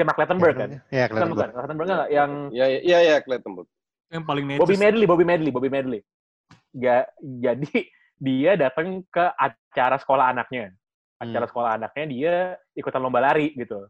[0.00, 0.70] Si Mark Clattenburg kan.
[0.88, 1.30] Iya, Bukan kelihatan.
[1.36, 3.68] bukan, Clattenburg enggak yang Ya ya ya, ya Clattenburg.
[4.08, 4.60] Yang paling necis.
[4.64, 6.00] Bobby Medley, Bobby Medley, Bobby Medley.
[6.72, 7.68] Ga, jadi
[8.26, 10.72] dia datang ke acara sekolah anaknya.
[11.20, 11.52] Acara Hmm.
[11.52, 12.34] sekolah anaknya dia
[12.72, 13.84] ikutan lomba lari gitu.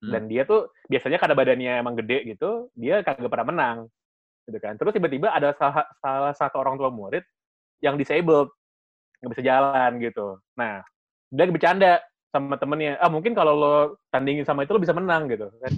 [0.00, 0.10] Hmm.
[0.16, 3.78] Dan dia tuh biasanya karena badannya emang gede gitu, dia kagak pernah menang.
[4.48, 4.74] Gitu kan.
[4.80, 7.20] Terus tiba-tiba ada salah, salah satu orang tua murid
[7.84, 8.48] yang disabled,
[9.20, 10.40] nggak bisa jalan gitu.
[10.56, 10.80] Nah,
[11.28, 13.74] dia lagi bercanda sama temennya, ah mungkin kalau lo
[14.14, 15.72] tandingin sama itu lo bisa menang gitu kan.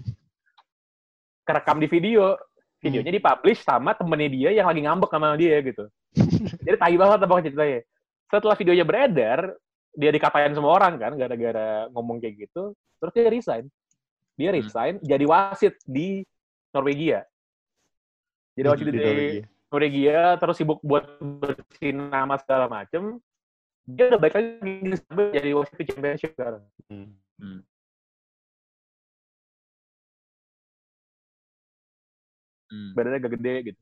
[1.43, 2.37] kerekam di video.
[2.83, 5.87] Videonya dipublish sama temennya dia yang lagi ngambek sama dia gitu.
[6.67, 7.81] Jadi tai banget apa ceritanya.
[8.27, 9.39] Setelah videonya beredar,
[9.93, 12.75] dia dikatain semua orang kan gara-gara ngomong kayak gitu.
[12.99, 13.65] Terus dia resign.
[14.35, 16.25] Dia resign jadi wasit di
[16.73, 17.29] Norwegia.
[18.57, 19.01] Jadi wasit di,
[19.69, 23.21] Norwegia terus sibuk buat bersihin nama segala macem.
[23.83, 26.63] Dia udah baik lagi sampai jadi wasit di championship sekarang.
[26.87, 27.11] Hmm.
[32.71, 32.91] Hmm.
[32.95, 33.81] Badannya gak gede gitu.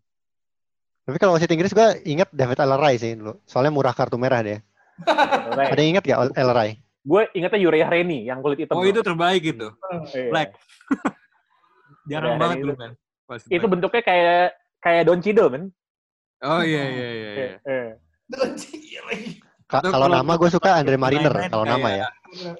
[1.04, 3.38] Tapi kalau wasit Inggris gue inget David Elleray sih dulu.
[3.44, 4.58] Soalnya murah kartu merah dia.
[5.72, 6.80] Ada yang inget gak Elleray?
[7.00, 8.76] Gue ingetnya Uriah Reni yang kulit hitam.
[8.76, 9.72] Oh itu terbaik gitu.
[10.12, 10.28] Iya.
[10.32, 10.48] Black.
[12.10, 12.90] Jarang Uriah banget dulu itu- kan.
[13.46, 14.44] Itu bentuknya kayak
[14.82, 15.64] kayak Don Cheadle kan.
[16.40, 17.30] Oh iya iya iya.
[17.36, 17.48] iya.
[17.68, 17.88] Eh.
[19.70, 22.06] Ka- kalau kalau- nama gue suka Andre Mariner kalau nama ya.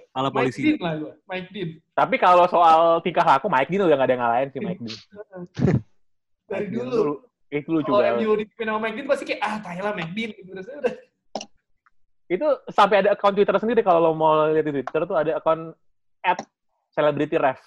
[0.08, 0.62] Kalau Mike polisi.
[0.64, 1.12] Dean lah gue.
[1.26, 1.68] Mike Dean.
[1.90, 4.94] Tapi kalau soal tingkah laku Mike Dean udah gak ada yang ngalahin sih Mike Dean.
[6.50, 7.14] Dari Mike dulu.
[7.50, 8.22] Itu lucu Kalau banget.
[8.22, 10.30] MU dipimpin sama Mike Dean pasti kayak, ah Thailand Mike Dean.
[10.32, 10.48] Gitu.
[10.48, 10.94] Terus udah.
[12.30, 15.74] Itu sampai ada akun Twitter sendiri kalau lo mau lihat di Twitter tuh ada akun
[16.22, 16.38] at
[16.88, 17.58] celebrity ref.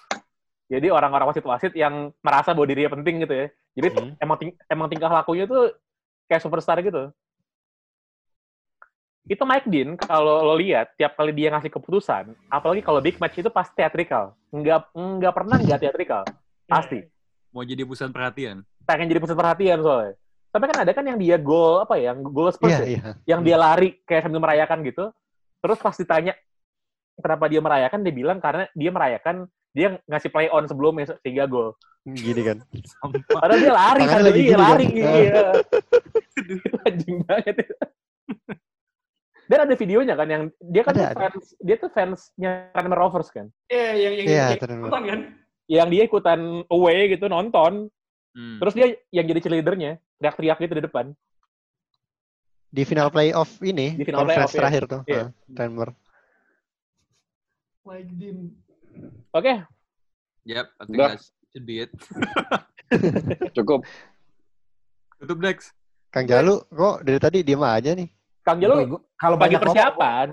[0.64, 3.46] Jadi orang-orang wasit-wasit yang merasa bahwa dirinya penting gitu ya.
[3.76, 4.16] Jadi Hmm.
[4.16, 5.76] emang ting- emang tingkah lakunya tuh
[6.24, 7.12] kayak superstar gitu.
[9.24, 13.40] Itu Mike Dean kalau lo lihat tiap kali dia ngasih keputusan, apalagi kalau big match
[13.40, 14.36] itu pasti theatrical.
[14.52, 16.22] Nggak nggak pernah nggak theatrical.
[16.68, 17.00] Pasti.
[17.48, 18.60] Mau jadi pusat perhatian.
[18.84, 20.14] Pengen jadi pusat perhatian soalnya.
[20.52, 22.86] Tapi kan ada kan yang dia gol apa ya, yang gol Spurs Iya ya?
[22.86, 23.10] iya.
[23.26, 25.08] yang dia lari kayak sambil merayakan gitu.
[25.64, 26.36] Terus pas ditanya
[27.16, 29.36] kenapa dia merayakan, dia bilang karena dia merayakan
[29.74, 31.74] dia ngasih play on sebelumnya sehingga gol.
[32.04, 32.60] Gini kan.
[33.26, 34.68] Padahal dia lari sambil lagi iya, gini kan?
[34.68, 34.86] lari.
[34.86, 35.14] Ah.
[35.16, 35.44] Iya.
[36.44, 37.56] itu anjing banget.
[39.44, 41.18] Dan ada videonya kan yang dia kan Ada, tuh ada.
[41.20, 43.46] fans dia tuh fansnya Tranmere Rovers kan.
[43.68, 44.82] Iya, yang yang Iya, yang Tranmere.
[44.88, 45.20] nonton kan.
[45.64, 47.72] Yang dia ikutan away gitu nonton.
[48.34, 48.58] Hmm.
[48.58, 51.06] Terus dia yang jadi cheerleadernya, teriak-teriak gitu di depan.
[52.68, 54.58] Di final playoff ini, Di final conference playoff, iya.
[54.58, 55.00] terakhir tuh.
[55.06, 55.22] Iya.
[55.22, 55.88] ah, Denver.
[57.84, 58.38] Mike Dean.
[59.30, 59.54] Oke,
[60.44, 61.20] Yep, I think that
[61.52, 61.90] should be it.
[63.56, 63.80] Cukup.
[65.20, 65.72] Tutup Dex.
[66.12, 68.06] Kang Jalu, kok dari tadi diem aja nih?
[68.44, 70.28] Kang Jalo Gua- kalau lagi banyak persiapan.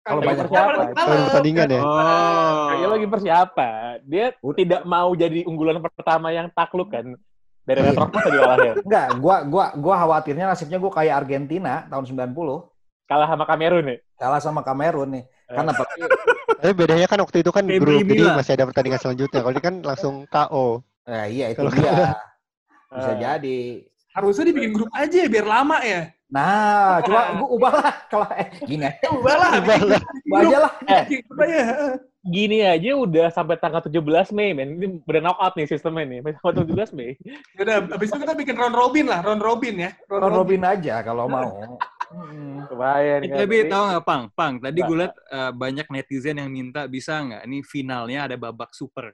[0.00, 0.86] kalau banyak persiapan.
[0.92, 1.80] Kalau pertandingan ya?
[1.80, 2.64] Oh.
[2.68, 3.94] Kayaknya lagi persiapan.
[4.04, 7.16] Dia tidak mau jadi unggulan pertama yang takluk kan.
[7.64, 7.88] Dari Iya.
[7.88, 8.72] Red Rocks tadi kalahnya.
[8.78, 12.68] Enggak, gua gua gua khawatirnya nasibnya gua kayak Argentina tahun 90
[13.04, 13.98] Kalah sama Kamerun nih.
[14.14, 15.24] kalah sama Kamerun nih.
[15.24, 15.56] Eh.
[15.56, 16.00] Kan apalagi
[16.54, 18.34] Tapi bedanya kan waktu itu kan Kayak grup, lah.
[18.34, 19.40] masih ada pertandingan selanjutnya.
[19.40, 20.80] Kalau ini kan langsung KO.
[21.04, 22.16] eh, iya itu dia.
[22.92, 23.18] Bisa Eh.
[23.18, 23.58] jadi.
[24.12, 26.13] Harusnya dibikin grup aja ya, biar lama ya.
[26.32, 29.08] Nah, coba gua ubahlah kalau eh gini aja.
[29.12, 29.50] Ubah lah.
[29.60, 30.00] Ubahlah.
[30.24, 30.72] Ubah aja lah.
[30.82, 31.62] Aja.
[32.24, 34.80] Gini aja udah sampai tanggal 17 Mei, men.
[34.80, 36.18] Ini udah knockout nih sistemnya nih.
[36.24, 37.10] Sampai tanggal 17 Mei.
[37.60, 39.90] Udah, abis itu kita bikin round robin lah, round robin ya.
[40.08, 41.76] Ron Robin aja kalau mau.
[42.14, 42.64] Hmm.
[42.70, 43.38] Kebayang Eh, kan.
[43.44, 44.22] tapi tahu nggak, Pang?
[44.32, 47.42] Pang, tadi gue liat eh, banyak netizen yang minta bisa nggak?
[47.44, 49.12] Ini finalnya ada babak super.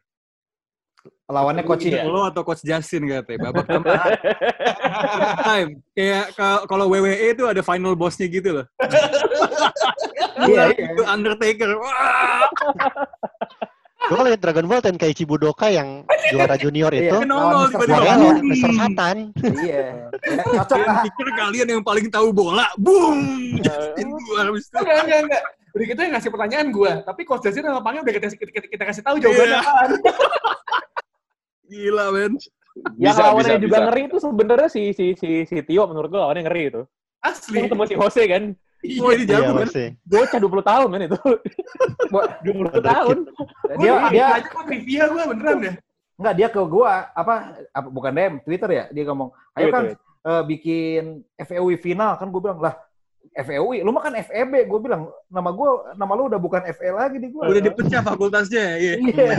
[1.26, 2.04] Lawannya coach Iya.
[2.04, 3.66] Lo atau coach Justin katanya, babak.
[5.40, 5.70] Time.
[5.92, 8.66] Kayak ka- kalau WWE itu ada final bossnya gitu loh.
[10.40, 11.68] Iya, Iya, itu Undertaker.
[11.76, 12.48] Wah,
[14.00, 17.28] Gue kalau lihat Dragon Ball Tenkaichi Budoka yang juara junior itu, Iya.
[17.28, 18.40] Nongol tiba-tiba.
[18.40, 18.70] Mr.
[18.72, 19.16] Satan.
[19.36, 19.84] Iya.
[20.24, 21.04] Ya, cocok Kalian lah.
[21.04, 23.20] pikir kalian yang paling tahu bola, boom!
[23.60, 24.76] Justin keluar habis itu.
[24.80, 25.42] Enggak, enggak, enggak.
[25.70, 28.84] Udah kita yang ngasih pertanyaan gue, tapi Coach Justin sama Pangnya udah kita, kita, kita
[28.84, 29.60] kasih tahu jawabannya Iya.
[29.60, 29.90] apaan.
[31.64, 32.32] Gila, men.
[32.96, 33.84] Yang Bisa, lawannya bisa, juga bisa.
[33.86, 36.82] ngeri itu sebenarnya si si si si Tio menurut gua lawannya ngeri itu.
[37.20, 37.66] Asli.
[37.66, 38.44] Ketemu si Jose kan.
[38.80, 39.86] Oh, ini Iya, jago, masih.
[40.02, 41.18] Bocah 20 tahun men itu.
[42.08, 43.16] 20 tahun.
[43.76, 45.74] Dia dia aja kok trivia gue beneran deh.
[46.16, 47.34] enggak dia ke gua apa
[47.72, 52.40] apa bukan DM Twitter ya dia ngomong ayo kan eh, bikin FEW final kan gue
[52.40, 52.76] bilang lah
[53.32, 57.16] FEW lu mah kan FEB gue bilang nama gua nama lu udah bukan FE lagi
[57.16, 58.94] di gua Udah dipecah fakultasnya, iya.
[58.98, 59.38] iya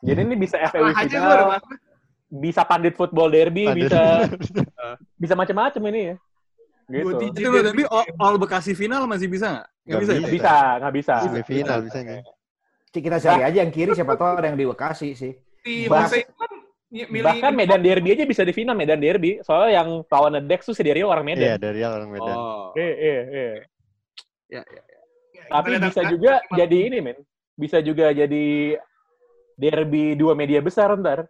[0.00, 1.60] Jadi ini bisa gue final,
[2.30, 3.84] bisa pandit football derby, Pandit.
[3.84, 4.00] bisa
[5.22, 6.14] bisa macam-macam ini ya.
[6.88, 7.04] Gitu.
[7.04, 9.66] Gua di- Itu tapi all, all Bekasi final masih bisa nggak?
[9.66, 10.12] Nggak Nggak bisa.
[10.12, 10.16] ya?
[10.16, 10.30] bisa.
[10.32, 11.14] Bisa, nggak bisa.
[11.20, 12.22] Semifinal bisa nggak?
[12.90, 16.24] Kita cari aja yang kiri siapa tahu ada yang di Bekasi sih Si Bahas- Jose
[16.24, 16.50] itu kan
[16.90, 19.38] milih Bahkan Medan Derby aja bisa di final Medan Derby.
[19.40, 21.58] Soalnya yang lawan Dex tuh si Dario orang Iya, Medan.
[21.62, 22.34] dari orang Medan.
[22.34, 22.74] Oh.
[22.74, 23.50] Iya, iya, iya.
[24.50, 24.82] Ya, ya.
[25.46, 27.18] Tapi Kita lihat bisa apa- juga jadi ini, men.
[27.54, 28.46] Bisa juga jadi
[29.54, 31.28] derby dua media besar ntar.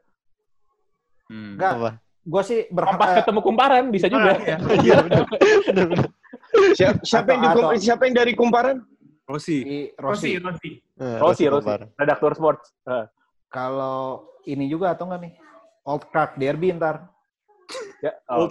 [1.26, 1.54] Hmm.
[1.54, 1.90] enggak Apa?
[2.20, 4.34] gua sih berharap Kompas ketemu kumparan bisa juga.
[4.80, 5.24] Iya, benar.
[5.64, 6.06] Benar-benar.
[6.74, 8.76] Siapa, siapa yang di Atau- siapa yang dari kumparan?
[9.24, 9.62] Rossi.
[9.62, 10.70] di Rossi, Rossi Rossi.
[10.98, 11.94] Eh, Rossi, Rossi Rossi.
[11.96, 12.72] Redaktur sports.
[12.84, 13.06] Eh.
[13.46, 13.98] kalau
[14.44, 15.32] ini juga atau enggak nih?
[15.90, 17.10] Old Crack Derby ntar.
[17.98, 18.46] Ya, oh.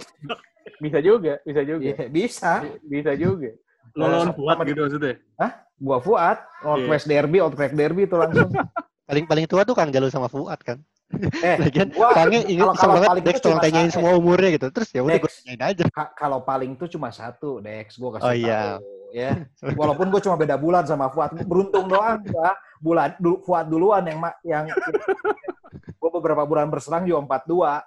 [0.78, 1.80] bisa juga, bisa juga.
[1.82, 2.52] Iya, bisa.
[2.82, 3.50] Bisa juga.
[3.92, 5.14] Lo lawan Fuad gitu maksudnya?
[5.34, 5.52] Hah?
[5.74, 6.88] Gua Fuad, Old Iya.
[6.88, 8.52] West Derby, Old Crack Derby itu langsung.
[9.10, 10.78] Paling paling tua tuh Kang Jalu sama Fuad kan.
[11.42, 13.96] Eh, Lagian gua- Kangnya inget kalau- kalau banget paling Dex tolong cuma tanyain satu.
[13.98, 14.66] semua umurnya gitu.
[14.70, 15.84] Terus ya udah gue tanyain aja.
[15.90, 17.98] Ka- kalau paling tuh cuma satu, Dex.
[17.98, 18.60] Gua kasih Oh, iya.
[18.78, 19.30] tahu, ya.
[19.74, 21.34] Walaupun gue cuma beda bulan sama Fuad.
[21.42, 22.54] Beruntung doang gua.
[22.78, 24.64] Bulan du, Fuad duluan yang yang
[26.00, 27.84] gue beberapa bulan berserang juga 42.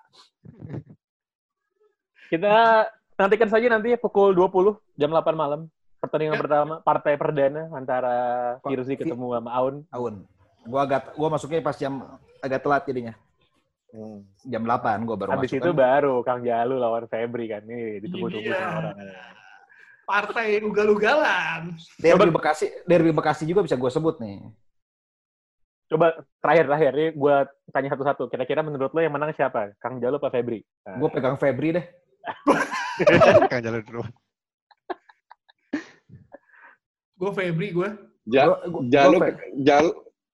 [2.29, 2.53] Kita
[3.15, 5.65] nantikan saja nanti pukul 20 jam 8 malam.
[5.97, 8.15] Pertandingan pertama partai perdana antara
[8.61, 9.75] Firzi ketemu sama Aun.
[9.87, 10.13] Tahun.
[10.63, 12.03] Gua agak gua masuknya pas jam
[12.39, 13.13] agak telat jadinya.
[14.43, 15.59] Jam 8 gua baru Habis masuk.
[15.63, 15.79] itu kan.
[15.79, 17.63] baru Kang Jalu lawan Febri kan.
[17.63, 18.59] Ini ditunggu-tunggu Iya.
[18.59, 18.95] sama orang.
[20.03, 21.61] Partai ugal-ugalan.
[21.95, 24.43] Derby Bekasi, Derby Bekasi juga bisa gue sebut nih.
[25.93, 26.07] Coba
[26.41, 27.35] terakhir-terakhir nih gue
[27.69, 28.25] tanya satu-satu.
[28.25, 29.77] Kira-kira menurut lo yang menang siapa?
[29.77, 30.65] Kang Jalu apa Febri?
[30.81, 31.85] Nah, Gue pegang Febri deh.
[33.51, 34.01] Kang Jalu dulu.
[37.13, 37.89] Gue Febri gue.
[38.25, 39.29] Ja, Gua- gua- jalu, gua
[39.61, 39.89] jalu,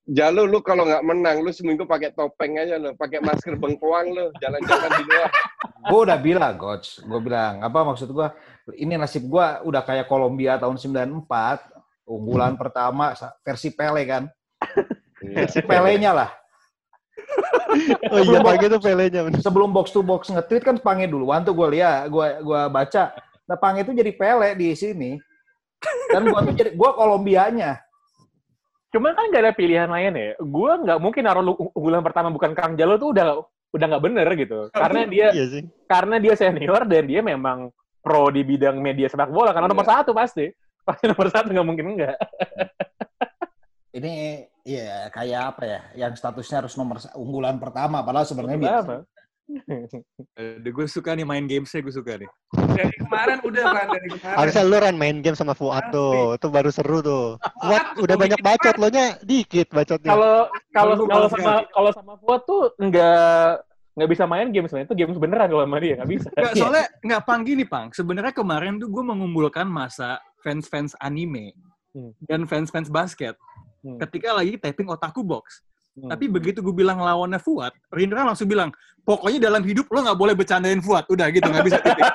[0.08, 4.30] jalu lu kalau nggak menang lu seminggu pakai topeng aja lu, pakai masker bengkoang lu,
[4.38, 5.30] jalan-jalan di luar.
[5.82, 7.02] Gue udah bilang, coach.
[7.02, 8.28] Gue bilang, apa maksud gue?
[8.76, 11.26] Ini nasib gue udah kayak Kolombia tahun 94.
[12.06, 14.24] Unggulan pertama sa- versi Pele kan.
[15.34, 16.30] Versi Pelenya lah.
[18.10, 19.30] Oh iya, pagi itu pelenya.
[19.44, 23.14] Sebelum box to box nge-tweet kan Pange duluan tuh gue lihat, gue gua baca.
[23.46, 25.14] Nah Pange itu jadi Pele di sini.
[26.10, 27.78] Dan gue tuh jadi gue Kolombianya.
[28.90, 30.34] Cuma kan gak ada pilihan lain ya.
[30.42, 31.46] Gue nggak mungkin naruh
[31.78, 33.26] unggulan pertama bukan Kang Jalu tuh udah
[33.70, 34.60] udah nggak bener gitu.
[34.74, 35.64] Karena dia Iya sih.
[35.86, 37.70] karena dia senior dan dia memang
[38.02, 39.54] pro di bidang media sepak bola.
[39.54, 40.50] Karena nomor satu pasti.
[40.82, 42.18] Pasti nomor satu nggak mungkin enggak.
[43.90, 45.82] Ini ya kayak apa ya?
[46.06, 48.06] Yang statusnya harus nomor unggulan pertama.
[48.06, 48.94] Padahal sebenarnya biasa.
[50.38, 52.30] Aduh, gue suka nih main gamesnya, gue suka nih.
[52.54, 54.38] Dari kemarin udah kan dari kemarin.
[54.38, 56.38] Harusnya lu Ran main game sama Fuad tuh.
[56.38, 57.42] Itu baru seru tuh.
[57.42, 60.14] Fuad udah banyak bacot, lo nya dikit bacotnya.
[60.14, 60.36] Kalau
[60.70, 63.66] kalau kalau sama kalau sama Fuad tuh nggak
[63.98, 66.30] nggak bisa main game sebenarnya itu games beneran kalau sama dia nggak bisa.
[66.30, 67.88] Nggak, soalnya nggak pang gini, Pang.
[67.90, 71.58] Sebenarnya kemarin tuh gue mengumpulkan masa fans-fans anime
[71.90, 72.14] Hmm.
[72.30, 73.34] dan fans-fans basket
[73.80, 73.96] Hmm.
[73.96, 75.64] ketika lagi taping Otaku Box.
[75.96, 76.12] Hmm.
[76.12, 78.72] Tapi begitu gue bilang lawannya Fuad, Rindra langsung bilang,
[79.08, 81.08] pokoknya dalam hidup lo nggak boleh bercandain Fuad.
[81.08, 82.04] Udah gitu, nggak bisa titik.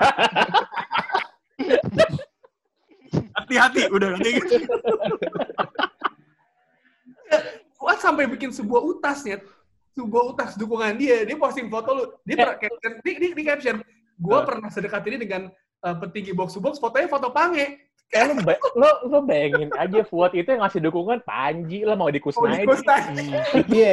[3.35, 4.57] Hati-hati, udah nanti gitu.
[7.81, 9.41] Fuad sampai bikin sebuah utasnya,
[9.93, 11.25] sebuah utas dukungan dia.
[11.29, 13.77] Dia posting foto lu, dia pernah caption, di, di, di caption,
[14.17, 15.43] gue pernah sedekat ini dengan
[15.85, 17.93] uh, petinggi box to box, fotonya foto Pange.
[18.15, 22.07] Eh, lo, ba- lo, lo bayangin aja Fuad itu yang ngasih dukungan Panji lah mau
[22.07, 22.63] Oh, di dikusnaidi.
[22.63, 23.27] Kusnaidi.
[23.69, 23.93] Iya.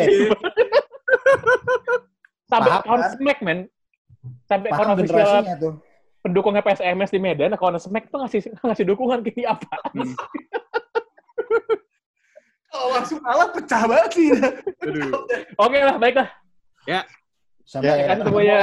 [2.45, 3.11] Sampai akun kan?
[3.11, 3.59] Smack men.
[4.45, 5.73] Sampai Paham official tuh.
[6.21, 9.73] pendukung PSMS di Medan, akun Smack tuh ngasih ngasih dukungan ke dia apa?
[12.67, 14.27] Kalau langsung kalah pecah banget sih.
[14.79, 15.11] Aduh.
[15.65, 16.29] Oke lah, baiklah.
[16.85, 17.03] Ya,
[17.63, 18.59] Sampai Ya kan semuanya.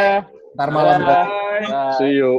[0.55, 1.03] ntar malam.
[1.03, 1.67] Bye.
[1.97, 2.39] See you.